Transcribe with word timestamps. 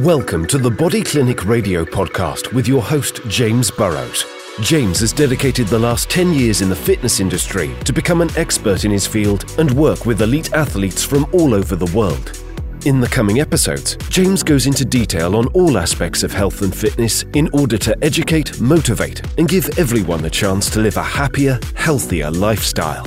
Welcome 0.00 0.44
to 0.48 0.58
the 0.58 0.70
Body 0.70 1.02
Clinic 1.02 1.46
Radio 1.46 1.82
podcast 1.82 2.52
with 2.52 2.68
your 2.68 2.82
host, 2.82 3.26
James 3.28 3.70
Burrows. 3.70 4.26
James 4.60 5.00
has 5.00 5.10
dedicated 5.10 5.68
the 5.68 5.78
last 5.78 6.10
10 6.10 6.34
years 6.34 6.60
in 6.60 6.68
the 6.68 6.76
fitness 6.76 7.18
industry 7.18 7.74
to 7.86 7.94
become 7.94 8.20
an 8.20 8.28
expert 8.36 8.84
in 8.84 8.90
his 8.90 9.06
field 9.06 9.50
and 9.58 9.70
work 9.70 10.04
with 10.04 10.20
elite 10.20 10.52
athletes 10.52 11.02
from 11.02 11.24
all 11.32 11.54
over 11.54 11.76
the 11.76 11.90
world. 11.96 12.38
In 12.84 13.00
the 13.00 13.06
coming 13.06 13.40
episodes, 13.40 13.96
James 14.10 14.42
goes 14.42 14.66
into 14.66 14.84
detail 14.84 15.34
on 15.34 15.46
all 15.54 15.78
aspects 15.78 16.22
of 16.22 16.30
health 16.30 16.60
and 16.60 16.76
fitness 16.76 17.22
in 17.32 17.48
order 17.54 17.78
to 17.78 17.96
educate, 18.04 18.60
motivate, 18.60 19.22
and 19.38 19.48
give 19.48 19.78
everyone 19.78 20.20
the 20.20 20.28
chance 20.28 20.68
to 20.70 20.80
live 20.80 20.98
a 20.98 21.02
happier, 21.02 21.58
healthier 21.74 22.30
lifestyle. 22.30 23.06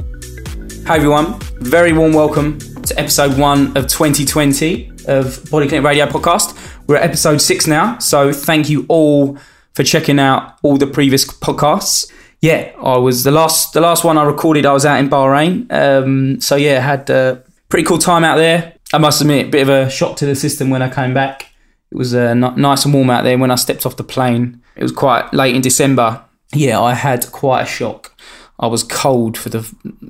Hi 0.87 0.95
everyone, 0.95 1.39
very 1.59 1.93
warm 1.93 2.13
welcome 2.13 2.57
to 2.57 2.99
episode 2.99 3.37
one 3.37 3.77
of 3.77 3.85
2020 3.85 4.91
of 5.09 5.49
Body 5.49 5.67
Clinic 5.67 5.85
Radio 5.85 6.05
Podcast. 6.05 6.55
We're 6.87 6.97
at 6.97 7.03
episode 7.03 7.41
six 7.41 7.67
now, 7.67 7.97
so 7.97 8.31
thank 8.31 8.69
you 8.69 8.85
all 8.87 9.37
for 9.73 9.83
checking 9.83 10.19
out 10.19 10.57
all 10.61 10.77
the 10.77 10.87
previous 10.87 11.25
podcasts. 11.25 12.11
Yeah, 12.41 12.71
I 12.81 12.97
was 12.97 13.23
the 13.23 13.31
last 13.31 13.73
the 13.73 13.81
last 13.81 14.03
one 14.03 14.17
I 14.17 14.23
recorded. 14.23 14.65
I 14.65 14.71
was 14.71 14.85
out 14.85 14.99
in 14.99 15.09
Bahrain, 15.09 15.69
um, 15.71 16.39
so 16.39 16.55
yeah, 16.55 16.79
had 16.79 17.09
a 17.09 17.43
pretty 17.67 17.85
cool 17.85 17.97
time 17.97 18.23
out 18.23 18.37
there. 18.37 18.75
I 18.93 18.97
must 18.97 19.19
admit, 19.21 19.47
a 19.47 19.49
bit 19.49 19.63
of 19.63 19.69
a 19.69 19.89
shock 19.89 20.15
to 20.17 20.25
the 20.25 20.35
system 20.35 20.69
when 20.69 20.81
I 20.81 20.89
came 20.89 21.13
back. 21.13 21.53
It 21.91 21.97
was 21.97 22.13
uh, 22.13 22.33
nice 22.33 22.85
and 22.85 22.93
warm 22.93 23.09
out 23.09 23.23
there. 23.23 23.37
When 23.37 23.51
I 23.51 23.55
stepped 23.55 23.85
off 23.85 23.97
the 23.97 24.03
plane, 24.03 24.61
it 24.75 24.83
was 24.83 24.91
quite 24.91 25.33
late 25.33 25.55
in 25.55 25.61
December. 25.61 26.23
Yeah, 26.53 26.79
I 26.79 26.93
had 26.93 27.31
quite 27.31 27.63
a 27.63 27.65
shock. 27.65 28.15
I 28.59 28.67
was 28.67 28.83
cold 28.83 29.37
for 29.37 29.49
the 29.49 29.63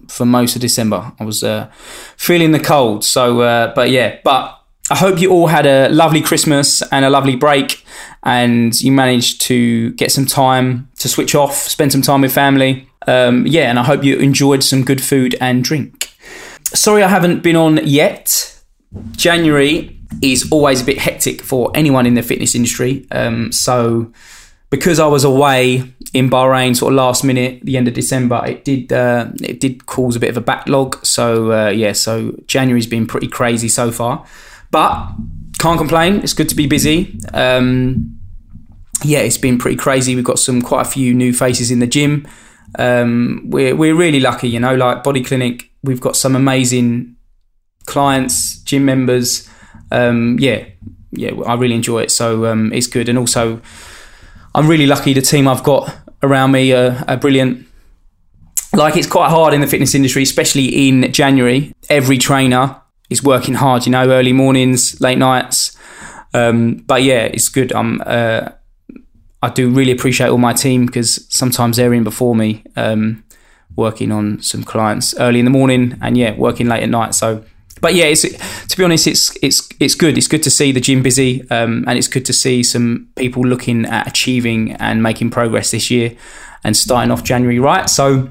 for 0.07 0.26
most 0.26 0.55
of 0.55 0.62
December. 0.62 1.13
I 1.20 1.23
was 1.23 1.43
uh, 1.43 1.70
feeling 2.18 2.52
the 2.52 2.59
cold. 2.59 3.04
So, 3.05 3.41
uh, 3.41 3.73
but 3.73 3.91
yeah, 3.91 4.20
but 4.23 4.59
I 4.89 4.95
hope 4.95 5.20
you 5.20 5.31
all 5.31 5.48
had 5.48 5.66
a 5.66 5.89
lovely 5.89 6.21
Christmas 6.21 6.81
and 6.91 7.05
a 7.05 7.09
lovely 7.09 7.35
break, 7.35 7.85
and 8.23 8.79
you 8.82 8.91
managed 8.91 9.41
to 9.41 9.91
get 9.93 10.12
some 10.12 10.26
time 10.26 10.90
to 10.99 11.07
switch 11.07 11.35
off, 11.35 11.55
spend 11.55 11.91
some 11.91 12.01
time 12.01 12.21
with 12.21 12.34
family. 12.34 12.87
Um, 13.07 13.48
yeah, 13.48 13.70
and 13.70 13.79
I 13.79 13.84
hope 13.84 14.04
you 14.04 14.18
enjoyed 14.18 14.63
some 14.63 14.84
good 14.84 15.01
food 15.01 15.35
and 15.40 15.63
drink. 15.63 16.13
Sorry, 16.65 17.04
I 17.04 17.07
haven't 17.07 17.41
been 17.41 17.55
on 17.55 17.79
yet. 17.85 18.62
January 19.12 19.99
is 20.21 20.51
always 20.51 20.81
a 20.81 20.85
bit 20.85 20.98
hectic 20.98 21.41
for 21.41 21.71
anyone 21.76 22.05
in 22.05 22.15
the 22.15 22.24
fitness 22.24 22.55
industry. 22.55 23.07
Um, 23.12 23.51
so 23.51 24.12
because 24.70 24.99
I 24.99 25.07
was 25.07 25.24
away 25.24 25.84
in 26.13 26.29
Bahrain 26.29 26.76
sort 26.76 26.93
of 26.93 26.98
last 26.98 27.24
minute, 27.24 27.62
the 27.63 27.77
end 27.77 27.87
of 27.87 27.93
December, 27.93 28.43
it 28.46 28.65
did 28.65 28.91
uh, 28.91 29.29
it 29.41 29.59
did 29.59 29.85
cause 29.85 30.15
a 30.15 30.20
bit 30.20 30.29
of 30.29 30.37
a 30.37 30.41
backlog. 30.41 31.03
So 31.05 31.51
uh, 31.51 31.70
yeah, 31.70 31.93
so 31.93 32.35
January's 32.48 32.87
been 32.87 33.07
pretty 33.07 33.27
crazy 33.27 33.70
so 33.70 33.91
far, 33.91 34.26
but 34.71 35.12
can't 35.59 35.77
complain. 35.77 36.21
It's 36.21 36.34
good 36.34 36.49
to 36.49 36.55
be 36.55 36.67
busy. 36.67 37.20
Um, 37.34 38.20
yeah, 39.03 39.20
it's 39.20 39.37
been 39.37 39.57
pretty 39.57 39.77
crazy. 39.77 40.15
We've 40.15 40.23
got 40.23 40.39
some 40.39 40.62
quite 40.62 40.85
a 40.85 40.89
few 40.89 41.13
new 41.13 41.34
faces 41.34 41.71
in 41.71 41.79
the 41.79 41.87
gym. 41.87 42.27
Um, 42.77 43.43
we're 43.45 43.75
we're 43.75 43.95
really 43.95 44.20
lucky, 44.20 44.49
you 44.49 44.59
know. 44.59 44.75
Like 44.75 45.03
Body 45.03 45.23
Clinic, 45.23 45.71
we've 45.84 46.01
got 46.01 46.15
some 46.15 46.35
amazing 46.35 47.15
clients, 47.85 48.59
gym 48.63 48.85
members. 48.85 49.49
Um, 49.91 50.37
yeah, 50.40 50.65
yeah, 51.12 51.31
I 51.45 51.55
really 51.55 51.75
enjoy 51.75 52.03
it. 52.03 52.12
So 52.12 52.45
um, 52.45 52.71
it's 52.73 52.87
good, 52.87 53.09
and 53.09 53.17
also 53.17 53.62
I'm 54.53 54.67
really 54.67 54.85
lucky. 54.85 55.13
The 55.13 55.21
team 55.21 55.47
I've 55.47 55.63
got 55.63 55.95
around 56.21 56.51
me 56.51 56.73
are, 56.73 57.03
are 57.07 57.17
brilliant. 57.17 57.65
Like 58.73 58.95
it's 58.97 59.07
quite 59.07 59.29
hard 59.29 59.53
in 59.53 59.62
the 59.62 59.67
fitness 59.67 59.95
industry, 59.95 60.23
especially 60.23 60.87
in 60.87 61.12
January. 61.12 61.73
Every 61.90 62.17
trainer 62.17 62.79
is 63.10 63.24
working 63.24 63.55
hard. 63.55 63.85
You 63.85 63.91
know, 63.91 64.09
early 64.09 64.34
mornings, 64.34 65.00
late 65.02 65.18
nights. 65.18 65.78
Um, 66.34 66.75
but 66.75 67.03
yeah, 67.03 67.24
it's 67.24 67.50
good. 67.50 67.74
I'm. 67.74 68.02
Uh, 68.06 68.50
I 69.41 69.50
do 69.50 69.69
really 69.69 69.91
appreciate 69.91 70.28
all 70.28 70.38
my 70.38 70.52
team 70.52 70.85
because 70.85 71.25
sometimes 71.30 71.78
they're 71.78 71.94
in 71.94 72.03
before 72.03 72.36
me, 72.36 72.62
um, 72.75 73.24
working 73.78 74.12
on 74.12 74.42
some 74.42 74.64
clients 74.64 75.18
early 75.18 75.40
in 75.40 75.46
the 75.46 75.52
morning, 75.52 75.97
and 76.02 76.18
yeah, 76.18 76.36
working 76.36 76.68
late 76.68 76.84
at 76.84 76.90
night. 76.90 77.16
So 77.16 77.46
but 77.81 77.96
yeah, 77.96 78.06
it's 78.06 78.22
to 78.22 78.78
be 78.78 78.84
honest, 78.84 79.08
it's 79.08 79.38
it's 79.41 79.68
it's 79.80 79.96
good. 79.96 80.18
It's 80.18 80.28
good 80.28 80.44
to 80.44 80.50
see 80.50 80.72
the 80.72 80.81
gym 80.81 81.02
busy, 81.02 81.50
um, 81.50 81.86
and 81.88 81.97
it's 81.97 82.08
good 82.08 82.26
to 82.26 82.34
see 82.34 82.64
some 82.64 83.09
people 83.16 83.44
looking 83.44 83.86
at 83.86 84.08
achieving 84.08 84.74
and 84.74 85.02
making 85.02 85.30
progress 85.30 85.72
this 85.72 85.90
year, 85.90 86.16
and 86.64 86.76
starting 86.76 87.12
off 87.12 87.24
January 87.24 87.59
right. 87.59 87.90
So 87.90 88.30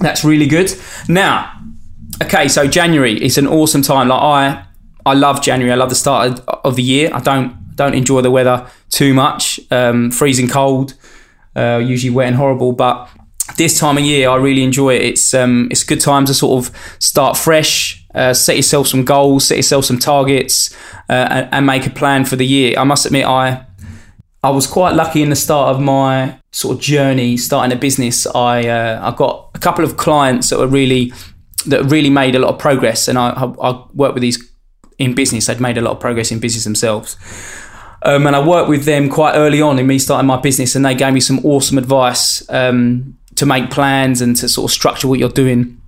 that's 0.00 0.24
really 0.24 0.46
good. 0.46 0.74
Now, 1.08 1.52
okay, 2.22 2.48
so 2.48 2.66
January 2.66 3.22
is 3.22 3.38
an 3.38 3.46
awesome 3.46 3.82
time. 3.82 4.08
Like 4.08 4.22
I, 4.22 4.66
I 5.06 5.14
love 5.14 5.42
January. 5.42 5.72
I 5.72 5.76
love 5.76 5.90
the 5.90 5.94
start 5.94 6.40
of 6.48 6.76
the 6.76 6.82
year. 6.82 7.10
I 7.12 7.20
don't 7.20 7.76
don't 7.76 7.94
enjoy 7.94 8.20
the 8.20 8.30
weather 8.30 8.66
too 8.90 9.14
much. 9.14 9.60
Um, 9.70 10.10
freezing 10.10 10.48
cold, 10.48 10.94
uh, 11.56 11.82
usually 11.84 12.14
wet 12.14 12.28
and 12.28 12.36
horrible, 12.36 12.72
but 12.72 13.08
this 13.56 13.78
time 13.78 13.98
of 13.98 14.04
year, 14.04 14.28
I 14.28 14.36
really 14.36 14.62
enjoy 14.62 14.94
it. 14.94 15.02
It's 15.02 15.34
um, 15.34 15.68
it's 15.70 15.82
a 15.82 15.86
good 15.86 16.00
time 16.00 16.24
to 16.26 16.34
sort 16.34 16.66
of 16.66 16.96
start 16.98 17.36
fresh, 17.36 18.04
uh, 18.14 18.32
set 18.32 18.56
yourself 18.56 18.86
some 18.86 19.04
goals, 19.04 19.46
set 19.46 19.56
yourself 19.56 19.84
some 19.84 19.98
targets, 19.98 20.74
uh, 21.08 21.28
and, 21.30 21.48
and, 21.52 21.66
make 21.66 21.86
a 21.86 21.90
plan 21.90 22.24
for 22.24 22.36
the 22.36 22.46
year. 22.46 22.78
I 22.78 22.84
must 22.84 23.06
admit, 23.06 23.26
I 23.26 23.66
I 24.42 24.50
was 24.50 24.66
quite 24.66 24.94
lucky 24.94 25.22
in 25.22 25.30
the 25.30 25.36
start 25.36 25.74
of 25.74 25.82
my 25.82 26.38
sort 26.52 26.76
of 26.76 26.82
journey 26.82 27.36
starting 27.36 27.76
a 27.76 27.78
business. 27.78 28.26
I 28.26 28.66
uh, 28.66 29.12
I 29.12 29.14
got 29.14 29.50
a 29.54 29.58
couple 29.58 29.84
of 29.84 29.96
clients 29.96 30.50
that 30.50 30.58
were 30.58 30.66
really 30.66 31.12
that 31.66 31.84
really 31.84 32.10
made 32.10 32.34
a 32.34 32.38
lot 32.38 32.54
of 32.54 32.58
progress, 32.58 33.08
and 33.08 33.18
I 33.18 33.30
I, 33.30 33.70
I 33.70 33.84
worked 33.94 34.14
with 34.14 34.22
these 34.22 34.38
in 34.98 35.14
business. 35.14 35.46
They'd 35.46 35.60
made 35.60 35.78
a 35.78 35.80
lot 35.80 35.92
of 35.92 36.00
progress 36.00 36.30
in 36.30 36.38
business 36.38 36.64
themselves. 36.64 37.16
Um, 38.02 38.26
and 38.26 38.36
I 38.36 38.46
worked 38.46 38.68
with 38.68 38.84
them 38.84 39.08
quite 39.08 39.34
early 39.34 39.62
on 39.62 39.78
in 39.78 39.86
me 39.86 39.98
starting 39.98 40.26
my 40.26 40.38
business, 40.38 40.76
and 40.76 40.84
they 40.84 40.94
gave 40.94 41.12
me 41.14 41.20
some 41.20 41.40
awesome 41.44 41.78
advice. 41.78 42.48
Um, 42.50 43.16
to 43.36 43.46
make 43.46 43.70
plans 43.70 44.20
and 44.20 44.36
to 44.36 44.48
sort 44.48 44.70
of 44.70 44.72
structure 44.72 45.08
what 45.08 45.18
you're 45.18 45.28
doing. 45.28 45.80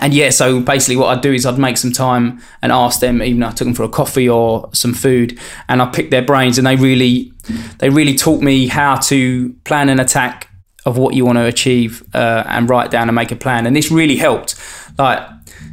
And 0.00 0.12
yeah, 0.12 0.30
so 0.30 0.60
basically 0.60 0.96
what 0.96 1.16
I'd 1.16 1.22
do 1.22 1.32
is 1.32 1.46
I'd 1.46 1.58
make 1.58 1.76
some 1.76 1.92
time 1.92 2.42
and 2.62 2.72
ask 2.72 2.98
them, 3.00 3.22
even 3.22 3.42
I 3.44 3.50
took 3.50 3.66
them 3.66 3.74
for 3.74 3.84
a 3.84 3.88
coffee 3.88 4.28
or 4.28 4.68
some 4.72 4.92
food, 4.92 5.38
and 5.68 5.80
I 5.80 5.86
picked 5.86 6.10
their 6.10 6.22
brains, 6.22 6.58
and 6.58 6.66
they 6.66 6.74
really, 6.74 7.32
they 7.78 7.90
really 7.90 8.16
taught 8.16 8.42
me 8.42 8.66
how 8.66 8.96
to 8.96 9.52
plan 9.64 9.88
an 9.88 10.00
attack 10.00 10.48
of 10.84 10.98
what 10.98 11.14
you 11.14 11.24
want 11.24 11.38
to 11.38 11.44
achieve 11.44 12.02
uh, 12.14 12.44
and 12.46 12.68
write 12.68 12.90
down 12.90 13.08
and 13.08 13.16
make 13.16 13.32
a 13.32 13.36
plan. 13.36 13.66
And 13.66 13.74
this 13.74 13.90
really 13.90 14.16
helped. 14.16 14.54
Like, 14.98 15.26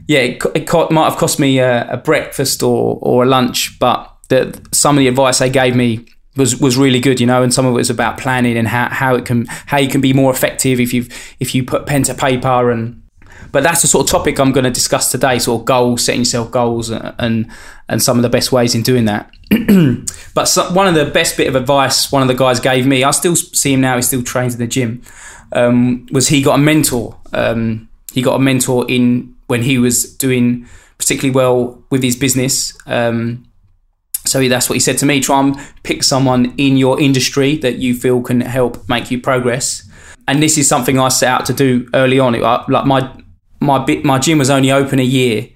yeah, 0.08 0.20
it, 0.20 0.44
it 0.56 0.92
might 0.92 1.10
have 1.10 1.18
cost 1.18 1.40
me 1.40 1.60
a, 1.60 1.92
a, 1.92 1.98
breakfast 1.98 2.64
or 2.64 2.98
or 3.02 3.24
a 3.24 3.26
lunch, 3.26 3.78
but 3.80 4.10
the, 4.30 4.60
some 4.72 4.98
of 4.98 5.00
the 5.00 5.08
advice 5.08 5.40
they 5.40 5.50
gave 5.50 5.76
me 5.76 6.06
was 6.36 6.60
was 6.60 6.78
really 6.78 7.00
good, 7.00 7.20
you 7.20 7.28
know, 7.28 7.44
and 7.44 7.54
some 7.54 7.66
of 7.66 7.74
it 7.74 7.78
was 7.78 7.90
about 7.90 8.18
planning 8.18 8.58
and 8.58 8.68
how, 8.68 8.90
how 8.90 9.16
it 9.16 9.26
can 9.26 9.46
how 9.48 9.78
you 9.78 9.90
can 9.90 10.02
be 10.02 10.14
more 10.14 10.32
effective 10.32 10.80
if 10.80 10.94
you 10.94 11.06
if 11.40 11.54
you 11.54 11.64
put 11.64 11.86
pen 11.86 12.04
to 12.04 12.14
paper 12.14 12.72
and 12.72 13.02
but 13.52 13.64
that's 13.64 13.82
the 13.82 13.88
sort 13.88 14.06
of 14.06 14.12
topic 14.12 14.40
I'm 14.40 14.52
going 14.52 14.64
to 14.64 14.72
discuss 14.72 15.12
today, 15.12 15.38
sort 15.40 15.62
of 15.62 15.66
goals, 15.66 16.06
setting 16.06 16.22
yourself 16.22 16.52
goals, 16.52 16.90
and 16.90 17.52
and 17.90 18.02
some 18.02 18.18
of 18.18 18.24
the 18.24 18.30
best 18.30 18.52
ways 18.52 18.76
in 18.76 18.82
doing 18.82 19.06
that. 19.06 19.30
but 20.34 20.58
one 20.72 20.88
of 20.88 20.96
the 20.96 21.12
best 21.14 21.36
bit 21.36 21.48
of 21.48 21.56
advice 21.56 22.12
one 22.12 22.22
of 22.22 22.28
the 22.28 22.34
guys 22.34 22.60
gave 22.60 22.88
me, 22.88 23.04
I 23.04 23.12
still 23.12 23.36
see 23.36 23.74
him 23.74 23.82
now. 23.82 23.98
He 23.98 24.02
still 24.02 24.24
trains 24.24 24.54
in 24.54 24.60
the 24.60 24.68
gym. 24.68 25.02
Um, 25.52 26.08
was 26.12 26.30
he 26.30 26.42
got 26.42 26.56
a 26.56 26.58
mentor? 26.62 27.18
Um, 27.34 27.90
he 28.14 28.22
got 28.22 28.36
a 28.36 28.40
mentor 28.40 28.86
in 28.90 29.36
when 29.48 29.64
he 29.64 29.78
was 29.78 30.16
doing 30.16 30.68
particularly 30.98 31.36
well 31.36 31.84
with 31.90 32.04
his 32.04 32.16
business. 32.16 32.78
Um, 32.86 33.46
so 34.26 34.48
that's 34.48 34.70
what 34.70 34.76
he 34.76 34.80
said 34.80 34.98
to 35.00 35.06
me. 35.06 35.20
Try 35.20 35.40
and 35.40 35.58
pick 35.84 36.04
someone 36.04 36.54
in 36.58 36.78
your 36.78 37.02
industry 37.02 37.58
that 37.58 37.78
you 37.78 37.96
feel 37.96 38.22
can 38.22 38.42
help 38.42 38.88
make 38.88 39.12
you 39.12 39.20
progress. 39.20 39.90
And 40.28 40.42
this 40.42 40.58
is 40.58 40.70
something 40.70 41.00
I 41.00 41.10
set 41.10 41.30
out 41.30 41.46
to 41.48 41.54
do 41.54 41.90
early 41.94 42.20
on. 42.20 42.40
like 42.40 42.86
my 42.86 43.12
my 43.60 44.02
my 44.04 44.20
gym 44.20 44.38
was 44.38 44.50
only 44.50 44.72
open 44.72 45.00
a 45.00 45.04
year, 45.04 45.50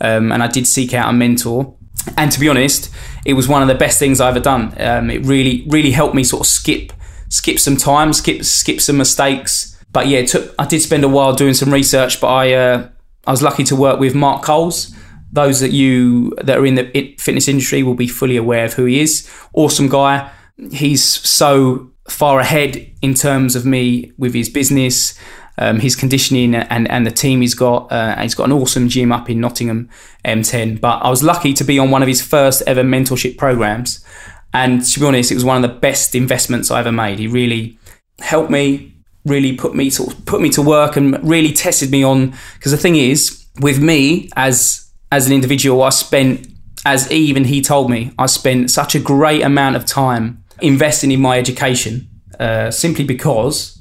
um, 0.00 0.30
and 0.30 0.42
I 0.42 0.46
did 0.46 0.66
seek 0.66 0.94
out 0.94 1.08
a 1.08 1.12
mentor. 1.12 1.74
And 2.16 2.32
to 2.32 2.40
be 2.40 2.48
honest, 2.48 2.92
it 3.24 3.34
was 3.34 3.48
one 3.48 3.62
of 3.62 3.68
the 3.68 3.74
best 3.74 3.98
things 3.98 4.20
I 4.20 4.28
ever 4.28 4.40
done. 4.40 4.74
Um, 4.80 5.10
it 5.10 5.24
really 5.24 5.64
really 5.68 5.90
helped 5.90 6.14
me 6.14 6.24
sort 6.24 6.40
of 6.40 6.46
skip 6.46 6.92
skip 7.28 7.58
some 7.58 7.76
time, 7.76 8.12
skip 8.12 8.44
skip 8.44 8.80
some 8.80 8.96
mistakes. 8.96 9.76
But 9.92 10.06
yeah, 10.06 10.24
took, 10.24 10.54
I 10.58 10.66
did 10.66 10.80
spend 10.80 11.02
a 11.04 11.08
while 11.08 11.34
doing 11.34 11.54
some 11.54 11.72
research, 11.72 12.20
but 12.20 12.28
I 12.28 12.54
uh, 12.54 12.88
I 13.26 13.30
was 13.30 13.42
lucky 13.42 13.64
to 13.64 13.76
work 13.76 14.00
with 14.00 14.14
Mark 14.14 14.42
Coles 14.42 14.94
those 15.32 15.60
that 15.60 15.72
you 15.72 16.34
that 16.42 16.58
are 16.58 16.66
in 16.66 16.74
the 16.74 17.16
fitness 17.18 17.48
industry 17.48 17.82
will 17.82 17.94
be 17.94 18.08
fully 18.08 18.36
aware 18.36 18.64
of 18.64 18.74
who 18.74 18.84
he 18.84 19.00
is. 19.00 19.30
Awesome 19.52 19.88
guy. 19.88 20.30
He's 20.72 21.04
so 21.04 21.90
far 22.08 22.40
ahead 22.40 22.90
in 23.02 23.14
terms 23.14 23.54
of 23.54 23.64
me 23.64 24.12
with 24.18 24.34
his 24.34 24.48
business, 24.48 25.18
um, 25.60 25.78
his 25.78 25.94
conditioning, 25.94 26.54
and 26.54 26.90
and 26.90 27.06
the 27.06 27.10
team 27.10 27.42
he's 27.42 27.54
got. 27.54 27.92
Uh, 27.92 28.16
he's 28.20 28.34
got 28.34 28.44
an 28.44 28.52
awesome 28.52 28.88
gym 28.88 29.12
up 29.12 29.28
in 29.30 29.40
Nottingham 29.40 29.88
M10. 30.24 30.80
But 30.80 31.02
I 31.02 31.10
was 31.10 31.22
lucky 31.22 31.52
to 31.52 31.64
be 31.64 31.78
on 31.78 31.90
one 31.90 32.02
of 32.02 32.08
his 32.08 32.22
first 32.22 32.62
ever 32.66 32.82
mentorship 32.82 33.36
programs, 33.36 34.04
and 34.52 34.82
to 34.84 35.00
be 35.00 35.06
honest, 35.06 35.30
it 35.30 35.34
was 35.34 35.44
one 35.44 35.62
of 35.62 35.70
the 35.70 35.78
best 35.78 36.14
investments 36.14 36.70
I 36.70 36.80
ever 36.80 36.90
made. 36.90 37.18
He 37.18 37.28
really 37.28 37.78
helped 38.20 38.50
me, 38.50 38.96
really 39.26 39.54
put 39.54 39.76
me 39.76 39.90
to 39.90 40.04
put 40.24 40.40
me 40.40 40.48
to 40.50 40.62
work, 40.62 40.96
and 40.96 41.22
really 41.28 41.52
tested 41.52 41.90
me 41.90 42.02
on. 42.02 42.34
Because 42.54 42.72
the 42.72 42.78
thing 42.78 42.96
is, 42.96 43.44
with 43.60 43.80
me 43.80 44.30
as 44.36 44.90
as 45.12 45.26
an 45.26 45.34
individual, 45.34 45.82
I 45.82 45.90
spent 45.90 46.48
as 46.86 47.10
even 47.12 47.44
he 47.44 47.60
told 47.60 47.90
me, 47.90 48.12
I 48.18 48.26
spent 48.26 48.70
such 48.70 48.94
a 48.94 48.98
great 48.98 49.42
amount 49.42 49.76
of 49.76 49.84
time 49.84 50.42
investing 50.62 51.10
in 51.10 51.20
my 51.20 51.38
education, 51.38 52.08
uh, 52.38 52.70
simply 52.70 53.04
because 53.04 53.79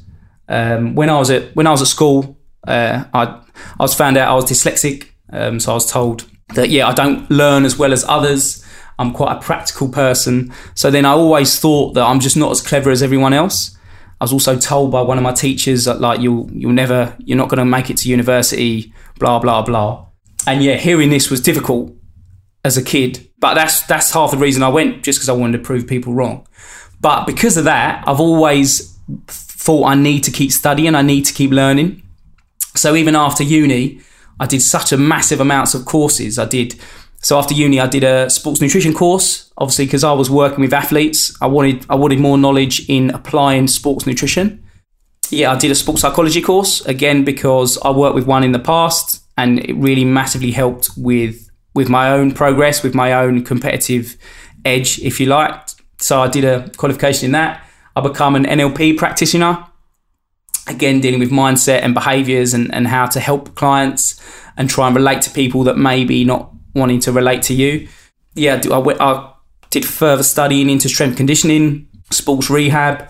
um, 0.50 0.96
when 0.96 1.10
I 1.10 1.18
was 1.18 1.30
at 1.30 1.56
when 1.56 1.68
I 1.68 1.72
was 1.72 1.82
at 1.82 1.88
school, 1.88 2.38
uh, 2.68 3.06
I 3.14 3.24
I 3.24 3.84
was 3.84 3.94
found 3.94 4.18
out 4.18 4.28
I 4.28 4.34
was 4.34 4.46
dyslexic. 4.46 5.08
Um, 5.32 5.60
so 5.60 5.72
I 5.72 5.76
was 5.76 5.90
told 5.90 6.28
that 6.56 6.70
yeah, 6.70 6.88
I 6.88 6.94
don't 6.94 7.30
learn 7.30 7.64
as 7.64 7.78
well 7.78 7.94
as 7.94 8.04
others. 8.06 8.66
I'm 8.98 9.14
quite 9.14 9.38
a 9.38 9.40
practical 9.40 9.88
person. 9.88 10.52
So 10.76 10.92
then 10.92 11.06
I 11.06 11.12
always 11.12 11.58
thought 11.58 11.94
that 11.94 12.04
I'm 12.04 12.20
just 12.20 12.36
not 12.36 12.52
as 12.52 12.62
clever 12.62 12.90
as 12.90 13.02
everyone 13.02 13.32
else. 13.32 13.78
I 14.20 14.26
was 14.26 14.34
also 14.34 14.58
told 14.58 14.92
by 14.92 15.02
one 15.02 15.18
of 15.18 15.24
my 15.24 15.32
teachers 15.32 15.86
that 15.86 16.02
like 16.02 16.20
you'll 16.20 16.50
you'll 16.52 16.74
never 16.74 17.16
you're 17.20 17.38
not 17.38 17.50
going 17.50 17.60
to 17.60 17.66
make 17.66 17.90
it 17.90 17.98
to 17.98 18.10
university, 18.10 18.92
blah 19.20 19.40
blah 19.40 19.62
blah. 19.62 20.08
And 20.48 20.64
yeah, 20.64 20.76
hearing 20.76 21.10
this 21.12 21.30
was 21.30 21.42
difficult 21.42 21.94
as 22.66 22.76
a 22.76 22.84
kid, 22.84 23.30
but 23.38 23.54
that's 23.54 23.84
that's 23.84 24.12
half 24.12 24.32
the 24.32 24.38
reason 24.38 24.64
I 24.64 24.70
went, 24.70 25.04
just 25.04 25.20
because 25.20 25.30
I 25.30 25.34
wanted 25.34 25.60
to 25.60 25.64
prove 25.64 25.88
people 25.88 26.14
wrong. 26.14 26.46
But 27.00 27.26
because 27.26 27.56
of 27.56 27.64
that, 27.66 28.04
I've 28.08 28.20
always 28.20 28.98
thought 29.60 29.86
I 29.88 29.96
need 29.96 30.24
to 30.24 30.32
keep 30.32 30.52
studying, 30.52 30.96
I 30.96 31.02
need 31.02 31.26
to 31.26 31.34
keep 31.34 31.52
learning. 31.52 32.02
So 32.76 32.96
even 32.96 33.16
after 33.16 33.44
uni, 33.44 34.00
I 34.40 34.46
did 34.46 34.62
such 34.62 34.94
a 34.94 34.98
massive 34.98 35.42
amounts 35.42 35.74
of 35.74 35.86
courses. 35.86 36.40
I 36.40 36.46
did 36.46 36.80
so 37.22 37.38
after 37.38 37.54
uni, 37.54 37.82
I 37.82 37.88
did 37.88 38.06
a 38.06 38.30
sports 38.30 38.62
nutrition 38.62 38.94
course. 38.94 39.52
Obviously, 39.58 39.86
because 39.86 40.06
I 40.06 40.14
was 40.14 40.30
working 40.30 40.62
with 40.62 40.74
athletes, 40.74 41.36
I 41.42 41.48
wanted 41.48 41.86
I 41.90 41.96
wanted 41.96 42.20
more 42.20 42.38
knowledge 42.38 42.88
in 42.88 43.10
applying 43.10 43.68
sports 43.68 44.08
nutrition. 44.08 44.64
Yeah, 45.30 45.52
I 45.52 45.58
did 45.58 45.72
a 45.72 45.76
sports 45.76 46.02
psychology 46.02 46.42
course 46.42 46.80
again 46.86 47.26
because 47.26 47.78
I 47.84 47.92
worked 47.92 48.16
with 48.16 48.26
one 48.26 48.46
in 48.46 48.54
the 48.54 48.60
past, 48.60 49.22
and 49.38 49.60
it 49.60 49.76
really 49.76 50.06
massively 50.06 50.52
helped 50.52 50.90
with 50.96 51.50
with 51.76 51.90
my 51.90 52.12
own 52.12 52.32
progress, 52.32 52.82
with 52.82 52.96
my 52.96 53.12
own 53.12 53.44
competitive 53.44 54.16
edge, 54.64 55.00
if 55.00 55.20
you 55.20 55.26
like. 55.26 55.60
So 56.00 56.22
I 56.22 56.30
did 56.30 56.46
a 56.46 56.70
qualification 56.78 57.26
in 57.26 57.32
that. 57.34 57.69
I 58.00 58.02
become 58.02 58.36
an 58.38 58.46
NLP 58.46 58.98
practitioner. 58.98 59.66
Again, 60.68 61.02
dealing 61.02 61.20
with 61.20 61.32
mindset 61.32 61.82
and 61.82 61.94
behaviors 61.94 62.54
and, 62.54 62.74
and 62.74 62.88
how 62.88 63.08
to 63.08 63.20
help 63.20 63.56
clients 63.56 64.22
and 64.56 64.70
try 64.70 64.88
and 64.88 64.96
relate 64.96 65.22
to 65.24 65.30
people 65.32 65.64
that 65.64 65.78
maybe 65.78 66.24
not 66.24 66.54
wanting 66.74 67.02
to 67.02 67.12
relate 67.12 67.42
to 67.44 67.54
you. 67.54 67.90
Yeah, 68.36 68.62
I, 68.72 68.78
I 68.78 69.34
did 69.70 69.86
further 69.86 70.24
studying 70.24 70.70
into 70.70 70.88
strength 70.88 71.18
conditioning, 71.18 71.90
sports 72.10 72.50
rehab. 72.50 73.10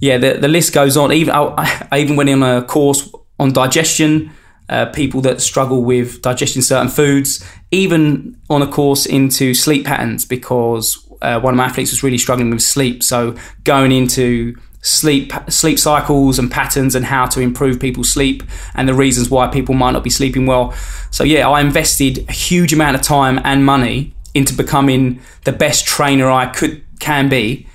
Yeah, 0.00 0.18
the, 0.18 0.34
the 0.34 0.46
list 0.46 0.72
goes 0.72 0.96
on. 0.96 1.12
Even 1.12 1.34
I, 1.34 1.88
I 1.90 1.98
even 1.98 2.14
went 2.14 2.30
on 2.30 2.42
a 2.44 2.62
course 2.62 3.12
on 3.40 3.52
digestion, 3.52 4.30
uh, 4.68 4.86
people 4.86 5.20
that 5.22 5.40
struggle 5.40 5.82
with 5.82 6.22
digesting 6.22 6.62
certain 6.62 6.88
foods, 6.88 7.44
even 7.72 8.40
on 8.48 8.62
a 8.62 8.68
course 8.68 9.04
into 9.04 9.52
sleep 9.52 9.84
patterns 9.86 10.24
because 10.24 11.07
uh, 11.22 11.40
one 11.40 11.54
of 11.54 11.58
my 11.58 11.66
athletes 11.66 11.90
was 11.90 12.02
really 12.02 12.18
struggling 12.18 12.50
with 12.50 12.62
sleep. 12.62 13.02
So 13.02 13.36
going 13.64 13.92
into 13.92 14.56
sleep 14.80 15.32
sleep 15.48 15.78
cycles 15.78 16.38
and 16.38 16.50
patterns 16.50 16.94
and 16.94 17.04
how 17.04 17.26
to 17.26 17.40
improve 17.40 17.80
people's 17.80 18.08
sleep 18.08 18.44
and 18.74 18.88
the 18.88 18.94
reasons 18.94 19.28
why 19.28 19.48
people 19.48 19.74
might 19.74 19.90
not 19.90 20.04
be 20.04 20.10
sleeping 20.10 20.46
well. 20.46 20.72
So 21.10 21.24
yeah, 21.24 21.48
I 21.48 21.60
invested 21.60 22.28
a 22.28 22.32
huge 22.32 22.72
amount 22.72 22.94
of 22.94 23.02
time 23.02 23.40
and 23.44 23.64
money 23.64 24.14
into 24.34 24.54
becoming 24.54 25.20
the 25.44 25.52
best 25.52 25.86
trainer 25.86 26.30
I 26.30 26.46
could 26.46 26.84
can 27.00 27.28
be, 27.28 27.66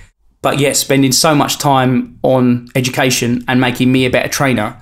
but 0.41 0.59
yet 0.59 0.77
spending 0.77 1.11
so 1.11 1.35
much 1.35 1.57
time 1.57 2.19
on 2.23 2.67
education 2.75 3.43
and 3.47 3.59
making 3.59 3.91
me 3.91 4.05
a 4.05 4.09
better 4.09 4.29
trainer. 4.29 4.79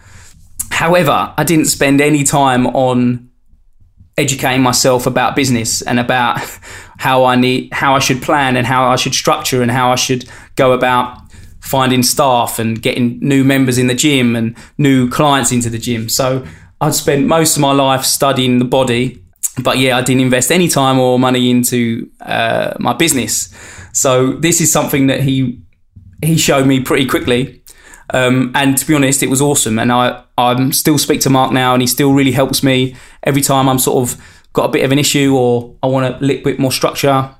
However, 0.69 1.33
I 1.37 1.43
didn't 1.43 1.65
spend 1.65 2.01
any 2.01 2.23
time 2.23 2.67
on 2.67 3.30
educating 4.17 4.61
myself 4.61 5.07
about 5.07 5.35
business 5.35 5.81
and 5.81 5.99
about 5.99 6.39
how 6.97 7.25
I 7.25 7.35
need 7.35 7.73
how 7.73 7.95
I 7.95 7.99
should 7.99 8.21
plan 8.21 8.55
and 8.55 8.67
how 8.67 8.89
I 8.89 8.95
should 8.95 9.13
structure 9.13 9.61
and 9.61 9.71
how 9.71 9.91
I 9.91 9.95
should 9.95 10.29
go 10.55 10.73
about 10.73 11.17
finding 11.61 12.03
staff 12.03 12.59
and 12.59 12.81
getting 12.81 13.19
new 13.19 13.43
members 13.43 13.77
in 13.77 13.87
the 13.87 13.93
gym 13.93 14.35
and 14.35 14.57
new 14.77 15.09
clients 15.09 15.51
into 15.51 15.69
the 15.69 15.77
gym. 15.77 16.09
So 16.09 16.45
I'd 16.81 16.95
spent 16.95 17.27
most 17.27 17.55
of 17.55 17.61
my 17.61 17.71
life 17.71 18.03
studying 18.03 18.59
the 18.59 18.65
body, 18.65 19.23
but 19.63 19.77
yeah, 19.77 19.97
I 19.97 20.01
didn't 20.01 20.21
invest 20.21 20.51
any 20.51 20.67
time 20.67 20.99
or 20.99 21.19
money 21.19 21.49
into 21.49 22.09
uh, 22.19 22.73
my 22.79 22.93
business. 22.93 23.53
So 23.93 24.33
this 24.33 24.59
is 24.61 24.71
something 24.71 25.07
that 25.07 25.21
he 25.21 25.61
he 26.23 26.37
showed 26.37 26.67
me 26.67 26.81
pretty 26.81 27.07
quickly. 27.07 27.60
Um, 28.13 28.51
and 28.55 28.77
to 28.77 28.85
be 28.85 28.93
honest, 28.93 29.23
it 29.23 29.29
was 29.29 29.41
awesome. 29.41 29.79
And 29.79 29.91
I 29.91 30.23
I 30.37 30.69
still 30.71 30.97
speak 30.97 31.21
to 31.21 31.29
Mark 31.29 31.51
now, 31.51 31.73
and 31.73 31.81
he 31.81 31.87
still 31.87 32.13
really 32.13 32.31
helps 32.31 32.63
me 32.63 32.95
every 33.23 33.41
time 33.41 33.69
I'm 33.69 33.79
sort 33.79 34.09
of 34.09 34.21
got 34.53 34.65
a 34.65 34.69
bit 34.69 34.83
of 34.83 34.91
an 34.91 34.99
issue 34.99 35.35
or 35.35 35.75
I 35.81 35.87
want 35.87 36.15
a 36.15 36.25
little 36.25 36.43
bit 36.43 36.59
more 36.59 36.71
structure. 36.71 37.33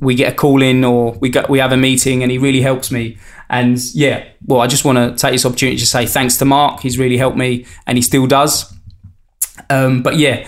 We 0.00 0.14
get 0.14 0.32
a 0.32 0.36
call 0.36 0.60
in 0.60 0.84
or 0.84 1.12
we 1.12 1.30
get 1.30 1.48
we 1.48 1.58
have 1.58 1.72
a 1.72 1.76
meeting, 1.76 2.22
and 2.22 2.30
he 2.30 2.38
really 2.38 2.60
helps 2.60 2.90
me. 2.90 3.18
And 3.48 3.78
yeah, 3.94 4.28
well, 4.46 4.60
I 4.60 4.66
just 4.66 4.84
want 4.84 4.98
to 4.98 5.20
take 5.20 5.32
this 5.32 5.46
opportunity 5.46 5.78
to 5.78 5.86
say 5.86 6.06
thanks 6.06 6.36
to 6.38 6.44
Mark. 6.44 6.80
He's 6.80 6.98
really 6.98 7.16
helped 7.16 7.36
me, 7.36 7.66
and 7.86 7.96
he 7.96 8.02
still 8.02 8.26
does. 8.26 8.72
Um, 9.68 10.02
but 10.02 10.16
yeah, 10.16 10.46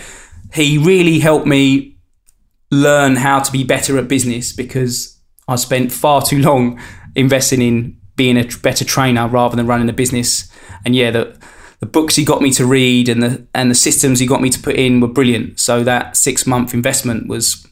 he 0.53 0.77
really 0.77 1.19
helped 1.19 1.47
me 1.47 1.97
learn 2.71 3.15
how 3.15 3.39
to 3.39 3.51
be 3.51 3.63
better 3.63 3.97
at 3.97 4.07
business 4.07 4.53
because 4.53 5.19
I 5.47 5.55
spent 5.55 5.91
far 5.91 6.21
too 6.21 6.39
long 6.39 6.79
investing 7.15 7.61
in 7.61 7.97
being 8.15 8.37
a 8.37 8.45
better 8.61 8.85
trainer 8.85 9.27
rather 9.27 9.55
than 9.55 9.67
running 9.67 9.89
a 9.89 9.93
business. 9.93 10.51
And 10.85 10.95
yeah, 10.95 11.11
the 11.11 11.37
the 11.79 11.85
books 11.85 12.15
he 12.15 12.23
got 12.23 12.41
me 12.41 12.51
to 12.51 12.65
read 12.65 13.09
and 13.09 13.21
the 13.21 13.47
and 13.53 13.69
the 13.69 13.75
systems 13.75 14.19
he 14.19 14.25
got 14.25 14.41
me 14.41 14.49
to 14.49 14.59
put 14.59 14.75
in 14.75 14.99
were 14.99 15.07
brilliant. 15.07 15.59
So 15.59 15.83
that 15.83 16.15
six 16.15 16.47
month 16.47 16.73
investment 16.73 17.27
was 17.27 17.67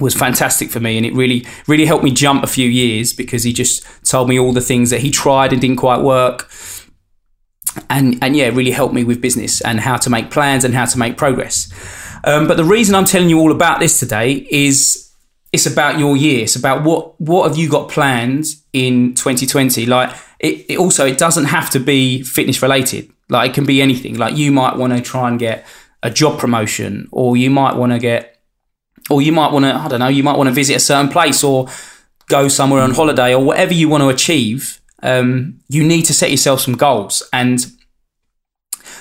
was 0.00 0.14
fantastic 0.14 0.70
for 0.70 0.80
me 0.80 0.96
and 0.96 1.06
it 1.06 1.14
really 1.14 1.46
really 1.68 1.86
helped 1.86 2.02
me 2.02 2.10
jump 2.10 2.42
a 2.42 2.48
few 2.48 2.68
years 2.68 3.12
because 3.12 3.44
he 3.44 3.52
just 3.52 3.84
told 4.04 4.28
me 4.28 4.38
all 4.38 4.52
the 4.52 4.60
things 4.60 4.90
that 4.90 5.00
he 5.00 5.10
tried 5.10 5.52
and 5.52 5.60
didn't 5.60 5.76
quite 5.76 6.00
work 6.00 6.50
and 7.88 8.18
and 8.22 8.36
yeah 8.36 8.48
really 8.48 8.72
helped 8.72 8.94
me 8.94 9.04
with 9.04 9.20
business 9.20 9.60
and 9.60 9.80
how 9.80 9.96
to 9.96 10.10
make 10.10 10.30
plans 10.30 10.64
and 10.64 10.74
how 10.74 10.84
to 10.84 10.98
make 10.98 11.16
progress 11.16 11.72
um, 12.24 12.48
but 12.48 12.56
the 12.56 12.64
reason 12.64 12.94
i'm 12.94 13.04
telling 13.04 13.28
you 13.28 13.38
all 13.38 13.52
about 13.52 13.78
this 13.78 14.00
today 14.00 14.46
is 14.50 15.03
it's 15.54 15.66
about 15.66 15.98
your 15.98 16.16
year 16.16 16.42
it's 16.42 16.56
about 16.56 16.82
what 16.84 17.18
what 17.20 17.48
have 17.48 17.56
you 17.56 17.70
got 17.70 17.88
planned 17.88 18.44
in 18.72 19.14
2020 19.14 19.86
like 19.86 20.14
it, 20.40 20.66
it 20.68 20.78
also 20.78 21.06
it 21.06 21.16
doesn't 21.16 21.46
have 21.46 21.70
to 21.70 21.80
be 21.80 22.22
fitness 22.22 22.60
related 22.60 23.10
like 23.28 23.50
it 23.50 23.54
can 23.54 23.64
be 23.64 23.80
anything 23.80 24.18
like 24.18 24.36
you 24.36 24.52
might 24.52 24.76
want 24.76 24.92
to 24.92 25.00
try 25.00 25.28
and 25.28 25.38
get 25.38 25.66
a 26.02 26.10
job 26.10 26.38
promotion 26.38 27.08
or 27.12 27.36
you 27.36 27.48
might 27.50 27.74
want 27.74 27.92
to 27.92 27.98
get 27.98 28.34
or 29.10 29.20
you 29.20 29.32
might 29.32 29.52
want 29.52 29.64
to, 29.64 29.74
I 29.74 29.88
don't 29.88 30.00
know, 30.00 30.08
you 30.08 30.22
might 30.22 30.36
want 30.36 30.48
to 30.48 30.54
visit 30.54 30.76
a 30.76 30.80
certain 30.80 31.10
place 31.10 31.44
or 31.44 31.68
go 32.28 32.48
somewhere 32.48 32.82
on 32.82 32.92
holiday 32.92 33.34
or 33.34 33.44
whatever 33.44 33.74
you 33.74 33.88
want 33.88 34.02
to 34.02 34.08
achieve. 34.08 34.80
Um, 35.02 35.60
you 35.68 35.84
need 35.84 36.02
to 36.02 36.14
set 36.14 36.30
yourself 36.30 36.60
some 36.60 36.74
goals. 36.74 37.22
And 37.32 37.66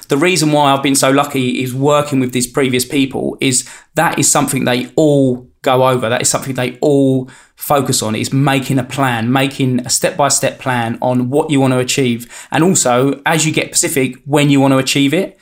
the 0.09 0.17
reason 0.17 0.51
why 0.51 0.73
I've 0.73 0.83
been 0.83 0.95
so 0.95 1.11
lucky 1.11 1.63
is 1.63 1.73
working 1.73 2.19
with 2.19 2.33
these 2.33 2.47
previous 2.47 2.83
people 2.83 3.37
is 3.39 3.69
that 3.95 4.19
is 4.19 4.29
something 4.29 4.65
they 4.65 4.91
all 4.95 5.49
go 5.63 5.87
over. 5.87 6.07
That 6.09 6.21
is 6.21 6.29
something 6.29 6.53
they 6.53 6.77
all 6.79 7.29
focus 7.55 8.03
on 8.03 8.15
is 8.15 8.31
making 8.31 8.77
a 8.77 8.83
plan, 8.83 9.31
making 9.31 9.79
a 9.85 9.89
step 9.89 10.15
by 10.15 10.27
step 10.27 10.59
plan 10.59 10.99
on 11.01 11.29
what 11.29 11.49
you 11.49 11.59
want 11.59 11.73
to 11.73 11.79
achieve. 11.79 12.31
And 12.51 12.63
also, 12.63 13.21
as 13.25 13.45
you 13.45 13.51
get 13.51 13.67
specific, 13.75 14.21
when 14.25 14.49
you 14.49 14.59
want 14.59 14.73
to 14.73 14.77
achieve 14.77 15.13
it. 15.13 15.39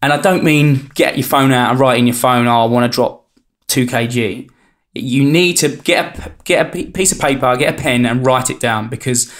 And 0.00 0.12
I 0.12 0.20
don't 0.20 0.44
mean 0.44 0.90
get 0.94 1.16
your 1.16 1.26
phone 1.26 1.50
out 1.50 1.70
and 1.70 1.80
write 1.80 1.98
in 1.98 2.06
your 2.06 2.14
phone, 2.14 2.46
oh, 2.46 2.62
I 2.62 2.66
want 2.66 2.90
to 2.90 2.94
drop 2.94 3.26
2 3.68 3.86
kg, 3.86 4.50
you 4.94 5.24
need 5.24 5.54
to 5.54 5.68
get 5.68 6.18
a, 6.18 6.32
get 6.44 6.66
a 6.66 6.84
piece 6.90 7.10
of 7.10 7.18
paper, 7.18 7.56
get 7.56 7.74
a 7.74 7.82
pen, 7.82 8.06
and 8.06 8.24
write 8.24 8.50
it 8.50 8.60
down 8.60 8.88
because 8.88 9.32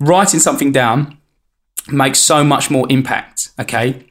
writing 0.00 0.40
something 0.40 0.72
down 0.72 1.18
makes 1.88 2.18
so 2.18 2.44
much 2.44 2.70
more 2.70 2.86
impact. 2.90 3.50
Okay. 3.58 4.06